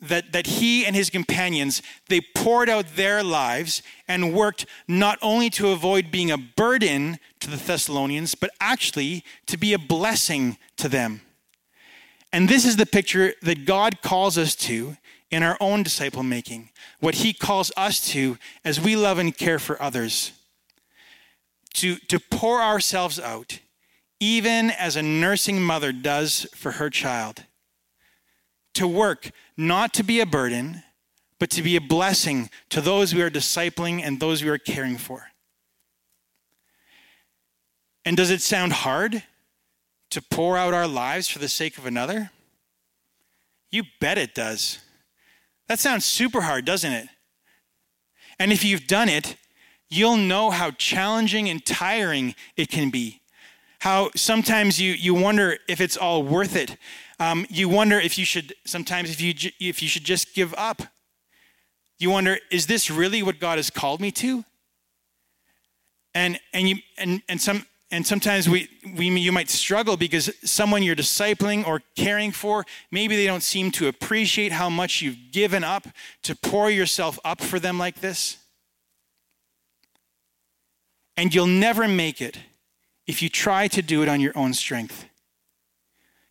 that, 0.00 0.32
that 0.32 0.46
he 0.46 0.84
and 0.84 0.94
his 0.94 1.10
companions 1.10 1.82
they 2.08 2.20
poured 2.20 2.68
out 2.68 2.96
their 2.96 3.22
lives 3.22 3.82
and 4.06 4.34
worked 4.34 4.66
not 4.86 5.18
only 5.22 5.48
to 5.50 5.70
avoid 5.70 6.10
being 6.10 6.30
a 6.30 6.38
burden 6.38 7.18
to 7.40 7.50
the 7.50 7.56
thessalonians 7.56 8.34
but 8.34 8.50
actually 8.60 9.24
to 9.46 9.56
be 9.56 9.72
a 9.72 9.78
blessing 9.78 10.58
to 10.76 10.88
them. 10.88 11.22
And 12.32 12.48
this 12.48 12.66
is 12.66 12.76
the 12.76 12.86
picture 12.86 13.34
that 13.42 13.64
god 13.64 14.02
calls 14.02 14.36
us 14.36 14.54
to 14.56 14.96
in 15.30 15.42
our 15.42 15.56
own 15.60 15.82
disciple 15.82 16.22
making 16.22 16.70
what 17.00 17.16
he 17.16 17.32
calls 17.32 17.72
us 17.76 18.06
to 18.08 18.38
as 18.64 18.80
we 18.80 18.96
love 18.96 19.18
and 19.18 19.36
care 19.36 19.58
for 19.58 19.80
others. 19.82 20.32
To, 21.74 21.96
to 21.96 22.18
pour 22.18 22.62
ourselves 22.62 23.20
out 23.20 23.60
even 24.18 24.70
as 24.70 24.96
a 24.96 25.02
nursing 25.02 25.62
mother 25.62 25.92
does 25.92 26.46
for 26.54 26.72
her 26.72 26.88
child 26.88 27.44
to 28.76 28.86
work 28.86 29.30
not 29.56 29.92
to 29.94 30.02
be 30.02 30.20
a 30.20 30.26
burden, 30.26 30.82
but 31.38 31.50
to 31.50 31.62
be 31.62 31.76
a 31.76 31.80
blessing 31.80 32.50
to 32.70 32.80
those 32.80 33.14
we 33.14 33.22
are 33.22 33.30
discipling 33.30 34.00
and 34.02 34.20
those 34.20 34.42
we 34.42 34.48
are 34.48 34.58
caring 34.58 34.96
for. 34.96 35.26
And 38.04 38.16
does 38.16 38.30
it 38.30 38.40
sound 38.40 38.72
hard 38.72 39.22
to 40.10 40.22
pour 40.22 40.56
out 40.56 40.72
our 40.72 40.86
lives 40.86 41.28
for 41.28 41.38
the 41.38 41.48
sake 41.48 41.76
of 41.76 41.86
another? 41.86 42.30
You 43.70 43.82
bet 44.00 44.16
it 44.16 44.34
does. 44.34 44.78
That 45.68 45.80
sounds 45.80 46.04
super 46.04 46.42
hard, 46.42 46.64
doesn't 46.64 46.92
it? 46.92 47.08
And 48.38 48.52
if 48.52 48.64
you've 48.64 48.86
done 48.86 49.08
it, 49.08 49.36
you'll 49.88 50.16
know 50.16 50.50
how 50.50 50.70
challenging 50.72 51.48
and 51.48 51.64
tiring 51.64 52.34
it 52.56 52.70
can 52.70 52.90
be. 52.90 53.20
How 53.80 54.10
sometimes 54.14 54.80
you, 54.80 54.92
you 54.92 55.14
wonder 55.14 55.58
if 55.68 55.80
it's 55.80 55.96
all 55.96 56.22
worth 56.22 56.56
it. 56.56 56.76
Um, 57.18 57.46
you 57.48 57.68
wonder 57.68 57.98
if 57.98 58.18
you 58.18 58.24
should 58.24 58.54
sometimes 58.64 59.10
if 59.10 59.20
you 59.20 59.34
if 59.58 59.82
you 59.82 59.88
should 59.88 60.04
just 60.04 60.34
give 60.34 60.54
up. 60.56 60.82
You 61.98 62.10
wonder, 62.10 62.38
is 62.50 62.66
this 62.66 62.90
really 62.90 63.22
what 63.22 63.40
God 63.40 63.58
has 63.58 63.70
called 63.70 64.00
me 64.00 64.10
to? 64.12 64.44
And 66.14 66.38
and 66.52 66.68
you 66.68 66.76
and 66.98 67.22
and 67.28 67.40
some 67.40 67.64
and 67.90 68.06
sometimes 68.06 68.48
we, 68.48 68.68
we 68.96 69.08
you 69.08 69.32
might 69.32 69.48
struggle 69.48 69.96
because 69.96 70.30
someone 70.44 70.82
you're 70.82 70.96
discipling 70.96 71.66
or 71.66 71.82
caring 71.94 72.32
for 72.32 72.64
maybe 72.90 73.16
they 73.16 73.26
don't 73.26 73.42
seem 73.42 73.70
to 73.72 73.88
appreciate 73.88 74.52
how 74.52 74.68
much 74.68 75.02
you've 75.02 75.30
given 75.32 75.62
up 75.62 75.86
to 76.22 76.34
pour 76.34 76.70
yourself 76.70 77.18
up 77.24 77.40
for 77.40 77.58
them 77.60 77.78
like 77.78 78.00
this 78.00 78.38
and 81.16 81.34
you'll 81.34 81.46
never 81.46 81.86
make 81.86 82.20
it 82.20 82.38
if 83.06 83.22
you 83.22 83.28
try 83.28 83.68
to 83.68 83.82
do 83.82 84.02
it 84.02 84.08
on 84.08 84.20
your 84.20 84.36
own 84.36 84.52
strength 84.52 85.06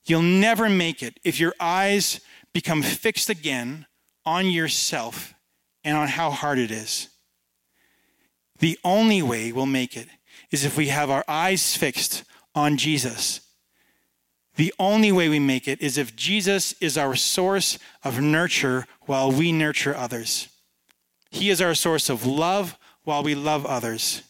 You'll 0.05 0.21
never 0.21 0.69
make 0.69 1.01
it 1.01 1.19
if 1.23 1.39
your 1.39 1.53
eyes 1.59 2.21
become 2.53 2.81
fixed 2.81 3.29
again 3.29 3.85
on 4.25 4.49
yourself 4.49 5.33
and 5.83 5.97
on 5.97 6.07
how 6.07 6.29
hard 6.31 6.59
it 6.59 6.71
is. 6.71 7.09
The 8.59 8.79
only 8.83 9.21
way 9.21 9.51
we'll 9.51 9.65
make 9.65 9.97
it 9.97 10.07
is 10.51 10.63
if 10.63 10.77
we 10.77 10.87
have 10.87 11.09
our 11.09 11.25
eyes 11.27 11.75
fixed 11.75 12.23
on 12.53 12.77
Jesus. 12.77 13.41
The 14.55 14.73
only 14.79 15.11
way 15.11 15.27
we 15.27 15.39
make 15.39 15.67
it 15.67 15.81
is 15.81 15.97
if 15.97 16.15
Jesus 16.15 16.73
is 16.79 16.97
our 16.97 17.15
source 17.15 17.77
of 18.03 18.21
nurture 18.21 18.85
while 19.01 19.31
we 19.31 19.51
nurture 19.51 19.95
others. 19.95 20.47
He 21.29 21.49
is 21.49 21.59
our 21.59 21.75
source 21.75 22.09
of 22.09 22.25
love 22.25 22.77
while 23.03 23.23
we 23.23 23.35
love 23.35 23.65
others. 23.65 24.21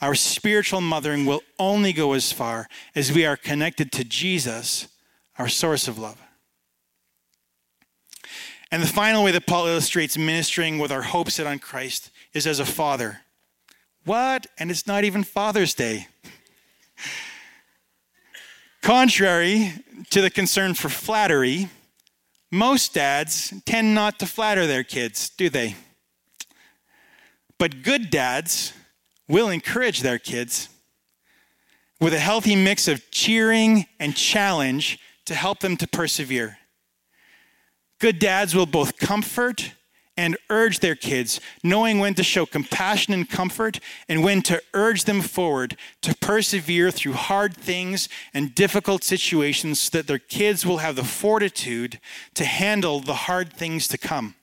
Our 0.00 0.14
spiritual 0.14 0.80
mothering 0.80 1.26
will 1.26 1.42
only 1.58 1.92
go 1.92 2.12
as 2.12 2.32
far 2.32 2.68
as 2.94 3.12
we 3.12 3.26
are 3.26 3.36
connected 3.36 3.92
to 3.92 4.04
Jesus 4.04 4.88
our 5.38 5.48
source 5.48 5.88
of 5.88 5.98
love. 5.98 6.20
And 8.70 8.82
the 8.82 8.86
final 8.86 9.24
way 9.24 9.32
that 9.32 9.46
Paul 9.46 9.66
illustrates 9.66 10.18
ministering 10.18 10.78
with 10.78 10.92
our 10.92 11.02
hope 11.02 11.30
set 11.30 11.46
on 11.46 11.58
Christ 11.58 12.10
is 12.34 12.46
as 12.46 12.60
a 12.60 12.66
father. 12.66 13.20
What? 14.04 14.46
And 14.58 14.70
it's 14.70 14.86
not 14.86 15.04
even 15.04 15.24
Father's 15.24 15.74
Day. 15.74 16.08
Contrary 18.82 19.72
to 20.10 20.20
the 20.20 20.30
concern 20.30 20.74
for 20.74 20.88
flattery, 20.88 21.68
most 22.50 22.94
dads 22.94 23.52
tend 23.64 23.94
not 23.94 24.18
to 24.18 24.26
flatter 24.26 24.66
their 24.66 24.84
kids, 24.84 25.30
do 25.30 25.48
they? 25.48 25.76
But 27.58 27.82
good 27.82 28.10
dads 28.10 28.72
will 29.28 29.48
encourage 29.48 30.00
their 30.00 30.18
kids 30.18 30.68
with 32.00 32.14
a 32.14 32.18
healthy 32.18 32.54
mix 32.54 32.86
of 32.86 33.10
cheering 33.10 33.86
and 33.98 34.14
challenge 34.14 34.98
to 35.28 35.34
help 35.34 35.60
them 35.60 35.76
to 35.76 35.86
persevere. 35.86 36.56
Good 38.00 38.18
dads 38.18 38.54
will 38.54 38.64
both 38.64 38.96
comfort 38.96 39.74
and 40.16 40.38
urge 40.48 40.80
their 40.80 40.94
kids, 40.94 41.38
knowing 41.62 41.98
when 41.98 42.14
to 42.14 42.22
show 42.24 42.46
compassion 42.46 43.12
and 43.12 43.28
comfort 43.28 43.78
and 44.08 44.24
when 44.24 44.40
to 44.42 44.62
urge 44.72 45.04
them 45.04 45.20
forward 45.20 45.76
to 46.00 46.16
persevere 46.16 46.90
through 46.90 47.12
hard 47.12 47.54
things 47.54 48.08
and 48.32 48.54
difficult 48.54 49.04
situations 49.04 49.80
so 49.80 49.98
that 49.98 50.06
their 50.06 50.18
kids 50.18 50.64
will 50.64 50.78
have 50.78 50.96
the 50.96 51.04
fortitude 51.04 52.00
to 52.32 52.46
handle 52.46 52.98
the 52.98 53.14
hard 53.14 53.52
things 53.52 53.86
to 53.86 53.98
come. 53.98 54.34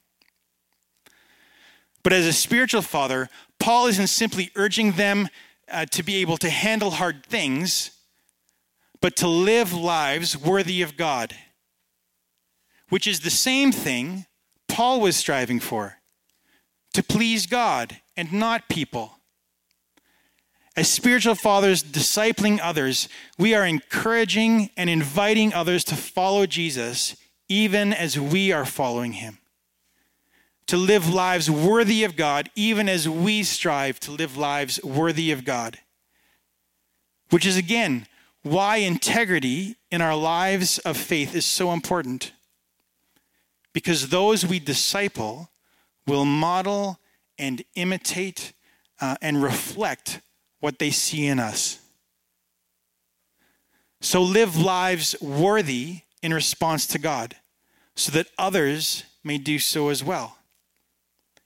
But 2.03 2.13
as 2.13 2.27
a 2.27 2.33
spiritual 2.33 2.83
father, 2.83 3.27
Paul 3.59 3.87
isn't 3.87 4.07
simply 4.07 4.51
urging 4.55 4.91
them 4.91 5.29
uh, 5.69 5.87
to 5.87 6.03
be 6.03 6.17
able 6.17 6.37
to 6.37 6.49
handle 6.51 6.91
hard 6.91 7.25
things 7.25 7.94
but 9.05 9.15
to 9.15 9.27
live 9.27 9.71
lives 9.71 10.35
worthy 10.35 10.81
of 10.81 10.97
God, 10.97 11.35
which 12.89 13.05
is 13.05 13.19
the 13.19 13.29
same 13.29 13.71
thing 13.71 14.25
Paul 14.67 14.99
was 14.99 15.15
striving 15.15 15.59
for 15.59 15.97
to 16.93 17.03
please 17.03 17.45
God 17.45 18.01
and 18.17 18.33
not 18.33 18.67
people. 18.67 19.19
As 20.75 20.89
spiritual 20.89 21.35
fathers 21.35 21.83
discipling 21.83 22.59
others, 22.59 23.07
we 23.37 23.53
are 23.53 23.63
encouraging 23.63 24.71
and 24.75 24.89
inviting 24.89 25.53
others 25.53 25.83
to 25.83 25.95
follow 25.95 26.47
Jesus 26.47 27.15
even 27.47 27.93
as 27.93 28.19
we 28.19 28.51
are 28.51 28.65
following 28.65 29.13
him. 29.13 29.37
To 30.65 30.77
live 30.77 31.13
lives 31.13 31.47
worthy 31.47 32.03
of 32.03 32.15
God, 32.15 32.49
even 32.55 32.89
as 32.89 33.07
we 33.07 33.43
strive 33.43 33.99
to 33.99 34.11
live 34.11 34.35
lives 34.35 34.83
worthy 34.83 35.29
of 35.31 35.45
God. 35.45 35.77
Which 37.29 37.45
is, 37.45 37.55
again, 37.55 38.07
why 38.45 38.77
integrity 38.77 39.75
in 39.89 40.01
our 40.01 40.15
lives 40.15 40.77
of 40.79 40.95
faith 40.95 41.34
is 41.34 41.47
so 41.47 41.71
important. 41.71 42.31
Because 43.73 44.10
those 44.10 44.45
we 44.45 44.60
disciple 44.60 45.49
will 46.05 46.25
model 46.25 46.99
and 47.39 47.63
imitate 47.73 48.53
uh, 49.01 49.15
and 49.19 49.41
reflect 49.41 50.21
what 50.60 50.77
they 50.77 50.91
see 50.91 51.25
in 51.25 51.39
us. 51.39 51.79
So 53.99 54.21
live 54.21 54.55
lives 54.55 55.15
worthy 55.19 56.01
in 56.21 56.31
response 56.31 56.86
to 56.88 56.99
God 56.99 57.38
so 57.95 58.12
that 58.12 58.27
others 58.38 59.05
may 59.23 59.39
do 59.39 59.58
so 59.58 59.89
as 59.89 60.03
well. 60.03 60.38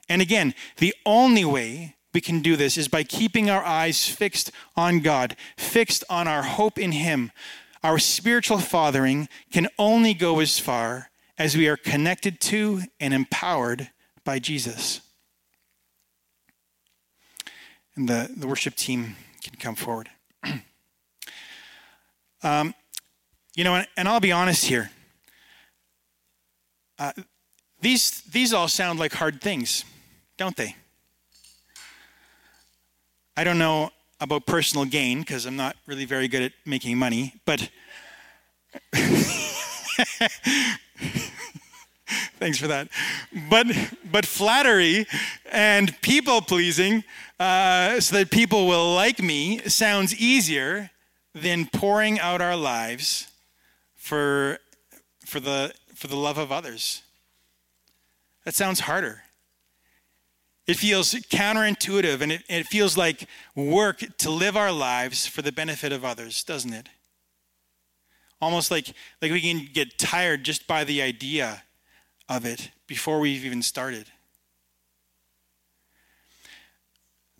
And 0.09 0.21
again, 0.21 0.53
the 0.79 0.93
only 1.05 1.45
way 1.45 1.95
we 2.13 2.21
can 2.21 2.41
do 2.41 2.55
this 2.55 2.77
is 2.77 2.87
by 2.87 3.03
keeping 3.03 3.49
our 3.49 3.63
eyes 3.63 4.07
fixed 4.07 4.51
on 4.75 4.99
God, 4.99 5.35
fixed 5.57 6.03
on 6.09 6.27
our 6.27 6.43
hope 6.43 6.79
in 6.79 6.91
Him. 6.91 7.31
Our 7.83 7.99
spiritual 7.99 8.59
fathering 8.59 9.29
can 9.51 9.67
only 9.77 10.13
go 10.13 10.39
as 10.39 10.59
far 10.59 11.09
as 11.37 11.55
we 11.55 11.67
are 11.67 11.77
connected 11.77 12.41
to 12.41 12.81
and 12.99 13.13
empowered 13.13 13.89
by 14.25 14.39
Jesus. 14.39 15.01
And 17.95 18.09
the, 18.09 18.29
the 18.35 18.47
worship 18.47 18.75
team 18.75 19.15
can 19.41 19.55
come 19.55 19.75
forward. 19.75 20.09
um, 22.43 22.73
you 23.55 23.63
know, 23.63 23.75
and, 23.75 23.87
and, 23.97 24.07
I'll 24.07 24.19
be 24.19 24.31
honest 24.31 24.65
here. 24.65 24.91
Uh, 26.97 27.13
these, 27.81 28.21
these 28.21 28.53
all 28.53 28.67
sound 28.67 28.99
like 28.99 29.13
hard 29.13 29.41
things, 29.41 29.85
don't 30.37 30.55
they? 30.55 30.75
I 33.39 33.45
don't 33.45 33.57
know 33.57 33.91
about 34.19 34.45
personal 34.45 34.83
gain 34.83 35.21
because 35.21 35.45
I'm 35.45 35.55
not 35.55 35.77
really 35.87 36.03
very 36.03 36.27
good 36.27 36.41
at 36.41 36.51
making 36.65 36.97
money, 36.97 37.35
but 37.45 37.69
thanks 42.37 42.57
for 42.57 42.67
that. 42.67 42.89
But 43.49 43.67
but 44.11 44.25
flattery 44.25 45.07
and 45.53 45.95
people 46.01 46.41
pleasing, 46.41 47.05
uh, 47.39 48.01
so 48.01 48.17
that 48.17 48.29
people 48.29 48.67
will 48.67 48.93
like 48.93 49.21
me, 49.21 49.59
sounds 49.69 50.13
easier 50.13 50.91
than 51.33 51.65
pouring 51.65 52.19
out 52.19 52.41
our 52.41 52.57
lives 52.57 53.31
for 53.95 54.59
for 55.25 55.39
the 55.39 55.73
for 55.95 56.07
the 56.07 56.17
love 56.17 56.37
of 56.37 56.51
others. 56.51 57.03
That 58.43 58.53
sounds 58.53 58.81
harder. 58.81 59.23
It 60.69 60.77
feels 60.77 61.15
counterintuitive 61.15 62.21
and 62.21 62.31
it, 62.31 62.43
it 62.47 62.67
feels 62.67 62.95
like 62.95 63.27
work 63.55 64.03
to 64.19 64.29
live 64.29 64.55
our 64.55 64.71
lives 64.71 65.25
for 65.25 65.41
the 65.41 65.51
benefit 65.51 65.91
of 65.91 66.05
others, 66.05 66.43
doesn't 66.43 66.73
it? 66.73 66.87
Almost 68.39 68.69
like, 68.69 68.93
like 69.19 69.31
we 69.31 69.41
can 69.41 69.67
get 69.73 69.97
tired 69.97 70.43
just 70.43 70.67
by 70.67 70.83
the 70.83 71.01
idea 71.01 71.63
of 72.29 72.45
it 72.45 72.69
before 72.85 73.19
we've 73.19 73.43
even 73.43 73.63
started. 73.63 74.11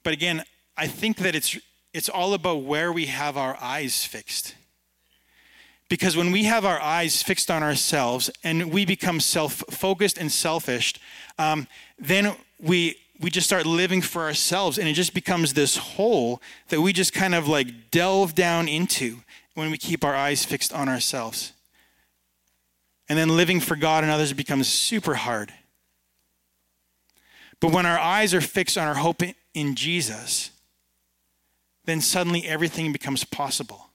But 0.02 0.14
again, 0.14 0.44
I 0.76 0.88
think 0.88 1.18
that 1.18 1.36
it's, 1.36 1.56
it's 1.94 2.10
all 2.10 2.34
about 2.34 2.64
where 2.64 2.92
we 2.92 3.06
have 3.06 3.38
our 3.38 3.56
eyes 3.62 4.06
fixed. 4.06 4.56
Because 5.88 6.18
when 6.18 6.32
we 6.32 6.46
have 6.46 6.66
our 6.66 6.82
eyes 6.82 7.22
fixed 7.22 7.52
on 7.52 7.62
ourselves 7.62 8.32
and 8.44 8.74
we 8.74 8.86
become 8.86 9.20
self 9.20 9.64
focused 9.70 10.18
and 10.18 10.32
selfish, 10.32 10.96
um, 11.38 11.68
then 12.00 12.36
we, 12.60 12.98
we 13.20 13.30
just 13.30 13.48
start 13.48 13.66
living 13.66 14.02
for 14.02 14.24
ourselves 14.24 14.78
and 14.78 14.88
it 14.88 14.94
just 14.94 15.14
becomes 15.14 15.54
this 15.54 15.76
hole 15.76 16.42
that 16.70 16.82
we 16.82 16.94
just 16.94 17.14
kind 17.14 17.36
of 17.36 17.48
like 17.48 17.92
delve 17.92 18.34
down 18.34 18.68
into 18.68 19.20
when 19.56 19.72
we 19.72 19.78
keep 19.78 20.06
our 20.06 20.16
eyes 20.16 20.46
fixed 20.46 20.72
on 20.72 20.88
ourselves. 20.88 21.52
And 23.10 23.18
then 23.18 23.36
living 23.36 23.60
for 23.60 23.76
God 23.76 24.04
and 24.04 24.12
others 24.12 24.32
becomes 24.32 24.68
super 24.68 25.16
hard. 25.16 25.54
But 27.60 27.74
when 27.74 27.86
our 27.86 28.00
eyes 28.00 28.34
are 28.34 28.42
fixed 28.42 28.78
on 28.78 28.88
our 28.88 28.96
hope 28.96 29.22
in 29.54 29.76
Jesus, 29.76 30.52
then 31.86 32.00
suddenly 32.00 32.46
everything 32.46 32.94
becomes 32.94 33.26
possible. 33.26 33.88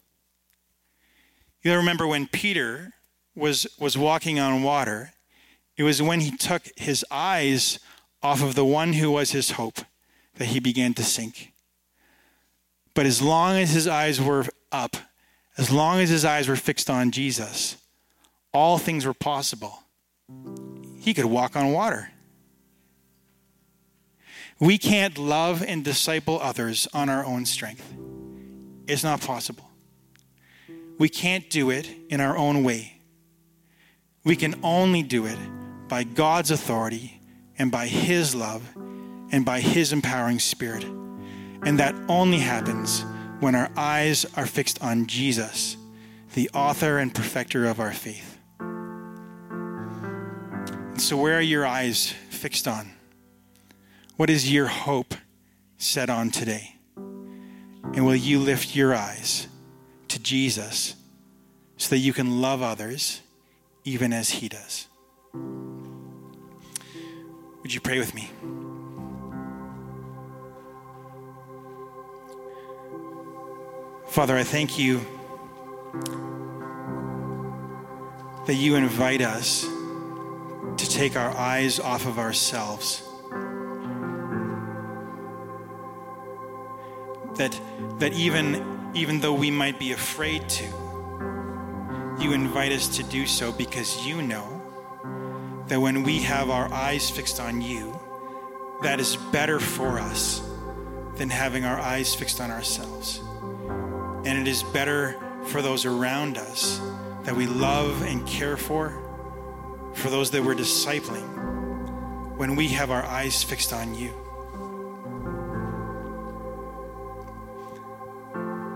You'll 1.62 1.76
remember 1.76 2.06
when 2.06 2.26
Peter 2.26 2.92
was, 3.34 3.66
was 3.78 3.96
walking 3.96 4.38
on 4.38 4.62
water, 4.62 5.12
it 5.76 5.82
was 5.82 6.02
when 6.02 6.20
he 6.20 6.37
took 6.37 6.68
his 6.76 7.04
eyes 7.10 7.78
off 8.24 8.42
of 8.42 8.54
the 8.54 8.64
one 8.64 8.94
who 8.94 9.10
was 9.10 9.32
his 9.32 9.52
hope 9.52 9.80
that 10.37 10.46
he 10.46 10.58
began 10.58 10.94
to 10.94 11.04
sink. 11.04 11.52
But 12.94 13.04
as 13.04 13.20
long 13.20 13.56
as 13.56 13.72
his 13.72 13.87
eyes 13.87 14.18
were 14.20 14.46
up, 14.72 14.96
as 15.58 15.70
long 15.70 16.00
as 16.00 16.08
his 16.08 16.24
eyes 16.24 16.48
were 16.48 16.56
fixed 16.56 16.88
on 16.88 17.10
Jesus, 17.10 17.76
all 18.52 18.78
things 18.78 19.04
were 19.04 19.14
possible, 19.14 19.82
he 20.98 21.12
could 21.12 21.26
walk 21.26 21.54
on 21.54 21.72
water. 21.72 22.10
We 24.58 24.78
can't 24.78 25.18
love 25.18 25.62
and 25.62 25.84
disciple 25.84 26.40
others 26.40 26.88
on 26.94 27.10
our 27.10 27.26
own 27.26 27.44
strength. 27.44 27.92
It's 28.87 29.04
not 29.04 29.20
possible. 29.20 29.68
We 30.98 31.10
can't 31.10 31.50
do 31.50 31.70
it 31.70 31.90
in 32.08 32.20
our 32.20 32.37
own 32.38 32.64
way. 32.64 33.00
We 34.24 34.37
can 34.37 34.54
only 34.62 35.02
do 35.02 35.26
it 35.26 35.38
by 35.88 36.04
God's 36.04 36.50
authority 36.50 37.20
and 37.58 37.70
by 37.70 37.86
His 37.86 38.34
love 38.34 38.62
and 39.30 39.44
by 39.44 39.60
His 39.60 39.92
empowering 39.92 40.38
spirit. 40.38 40.84
And 40.84 41.78
that 41.78 41.94
only 42.08 42.38
happens 42.38 43.04
when 43.40 43.54
our 43.54 43.70
eyes 43.76 44.26
are 44.36 44.46
fixed 44.46 44.82
on 44.82 45.06
Jesus, 45.06 45.76
the 46.34 46.50
author 46.54 46.98
and 46.98 47.14
perfecter 47.14 47.66
of 47.66 47.80
our 47.80 47.92
faith. 47.92 48.38
And 48.60 51.00
so, 51.00 51.16
where 51.16 51.38
are 51.38 51.42
your 51.42 51.66
eyes 51.66 52.12
fixed 52.30 52.68
on? 52.68 52.90
What 54.16 54.30
is 54.30 54.52
your 54.52 54.66
hope 54.66 55.14
set 55.78 56.08
on 56.08 56.30
today? 56.30 56.76
And 56.96 58.06
will 58.06 58.14
you 58.14 58.38
lift 58.38 58.76
your 58.76 58.94
eyes 58.94 59.48
to 60.08 60.20
Jesus 60.20 60.94
so 61.76 61.90
that 61.90 61.98
you 61.98 62.12
can 62.12 62.40
love 62.40 62.62
others 62.62 63.20
even 63.84 64.12
as 64.12 64.30
He 64.30 64.48
does? 64.48 64.86
Would 67.64 67.72
you 67.72 67.81
pray 67.81 67.98
with 67.98 68.14
me? 68.14 68.29
Father, 74.07 74.37
I 74.37 74.44
thank 74.44 74.79
you 74.79 75.00
that 78.46 78.55
you 78.55 78.77
invite 78.77 79.22
us 79.22 79.62
to 79.62 80.90
take 80.90 81.16
our 81.16 81.31
eyes 81.31 81.81
off 81.81 82.07
of 82.07 82.18
ourselves. 82.18 83.03
That, 87.37 87.59
that 87.98 88.12
even, 88.12 88.92
even 88.92 89.20
though 89.20 89.33
we 89.33 89.50
might 89.50 89.79
be 89.79 89.92
afraid 89.92 90.46
to, 90.50 90.64
you 92.20 92.35
invite 92.35 92.72
us 92.72 92.94
to 92.98 93.03
do 93.05 93.24
so 93.24 93.53
because 93.53 94.07
you 94.07 94.20
know 94.20 94.53
that 95.68 95.81
when 95.81 96.03
we 96.03 96.20
have 96.20 96.50
our 96.50 96.72
eyes 96.72 97.09
fixed 97.11 97.40
on 97.40 97.62
you, 97.62 97.98
that 98.83 99.00
is 99.00 99.16
better 99.16 99.59
for 99.59 99.98
us 99.98 100.42
than 101.16 101.31
having 101.31 101.64
our 101.64 101.79
eyes 101.79 102.14
fixed 102.14 102.40
on 102.40 102.50
ourselves. 102.50 103.20
And 104.24 104.38
it 104.38 104.48
is 104.48 104.62
better 104.62 105.16
for 105.46 105.62
those 105.62 105.85
around 105.85 106.38
us 106.38 106.81
that 107.22 107.35
we 107.35 107.46
love 107.46 108.03
and 108.03 108.27
care 108.27 108.57
for, 108.57 109.00
for 109.94 110.11
those 110.11 110.31
that 110.33 110.42
we're 110.42 110.55
discipling, 110.55 112.37
when 112.37 112.57
we 112.57 112.68
have 112.68 112.90
our 112.90 113.05
eyes 113.05 113.42
fixed 113.42 113.72
on 113.72 113.94
you. 113.94 114.12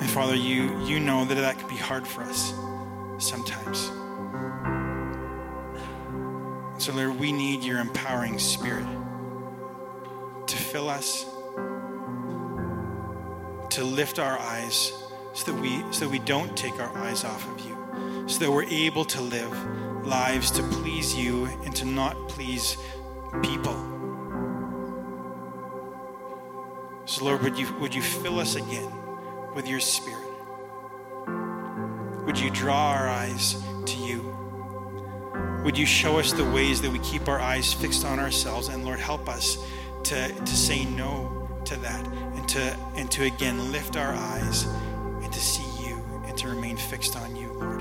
And 0.01 0.09
Father, 0.09 0.37
you, 0.37 0.81
you 0.87 1.01
know 1.01 1.25
that 1.25 1.35
that 1.35 1.59
can 1.59 1.69
be 1.69 1.77
hard 1.77 2.07
for 2.07 2.23
us 2.23 2.55
sometimes. 3.19 3.91
So, 6.79 6.93
Lord, 6.93 7.19
we 7.19 7.33
need 7.33 7.65
your 7.65 7.81
empowering 7.81 8.39
spirit 8.39 8.87
to 10.47 10.57
fill 10.57 10.89
us, 10.89 11.25
to 13.71 13.85
lift 13.85 14.21
our 14.21 14.39
eyes 14.39 14.93
so 15.33 15.53
that 15.53 15.61
we 15.61 15.83
so 15.93 16.05
that 16.05 16.11
we 16.11 16.21
don't 16.21 16.57
take 16.57 16.79
our 16.81 16.97
eyes 16.99 17.25
off 17.25 17.45
of 17.53 17.67
you, 17.67 18.29
so 18.29 18.39
that 18.39 18.51
we're 18.51 18.63
able 18.63 19.05
to 19.07 19.21
live 19.21 20.07
lives 20.07 20.53
to 20.53 20.63
please 20.63 21.17
you 21.17 21.47
and 21.65 21.75
to 21.75 21.85
not 21.85 22.29
please 22.29 22.77
people. 23.43 23.75
So 27.07 27.25
Lord, 27.25 27.43
would 27.43 27.59
you 27.59 27.75
would 27.81 27.93
you 27.93 28.03
fill 28.03 28.39
us 28.39 28.55
again 28.55 28.93
with 29.53 29.67
your 29.67 29.81
spirit? 29.81 30.29
Would 32.25 32.39
you 32.39 32.51
draw 32.51 32.93
our 32.93 33.09
eyes 33.09 33.61
to 33.87 33.97
you? 33.97 34.38
Would 35.65 35.77
you 35.77 35.87
show 35.87 36.19
us 36.19 36.33
the 36.33 36.45
ways 36.45 36.81
that 36.83 36.91
we 36.91 36.99
keep 37.01 37.29
our 37.29 37.41
eyes 37.41 37.73
fixed 37.73 38.05
on 38.05 38.19
ourselves? 38.19 38.69
And 38.69 38.85
Lord, 38.85 39.01
help 39.01 39.29
us 39.29 39.59
to, 40.05 40.33
to 40.33 40.57
say 40.57 40.85
no 40.85 41.49
to 41.65 41.77
that 41.77 42.07
and 42.07 42.49
to 42.49 42.77
and 42.97 43.11
to 43.11 43.25
again 43.25 43.73
lift 43.73 43.97
our 43.97 44.15
eyes 44.15 44.65
and 45.23 45.33
to 45.33 45.41
see 45.41 45.87
you 45.87 46.03
and 46.27 46.37
to 46.39 46.49
remain 46.49 46.77
fixed 46.77 47.17
on 47.17 47.37
you, 47.37 47.53
Lord. 47.53 47.81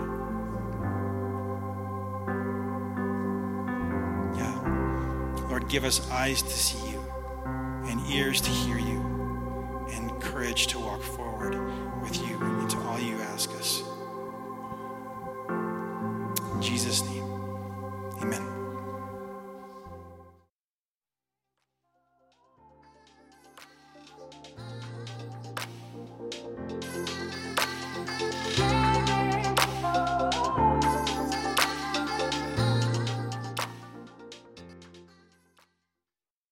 Yeah. 4.36 5.48
Lord, 5.50 5.70
give 5.70 5.86
us 5.86 6.10
eyes 6.12 6.42
to 6.42 6.50
see 6.50 6.92
you 6.92 7.00
and 7.86 8.02
ears 8.10 8.42
to 8.42 8.50
hear 8.50 8.78
you 8.78 9.86
and 9.92 10.20
courage 10.22 10.68
to 10.68 10.80
walk 10.80 11.02
forward 11.02 11.54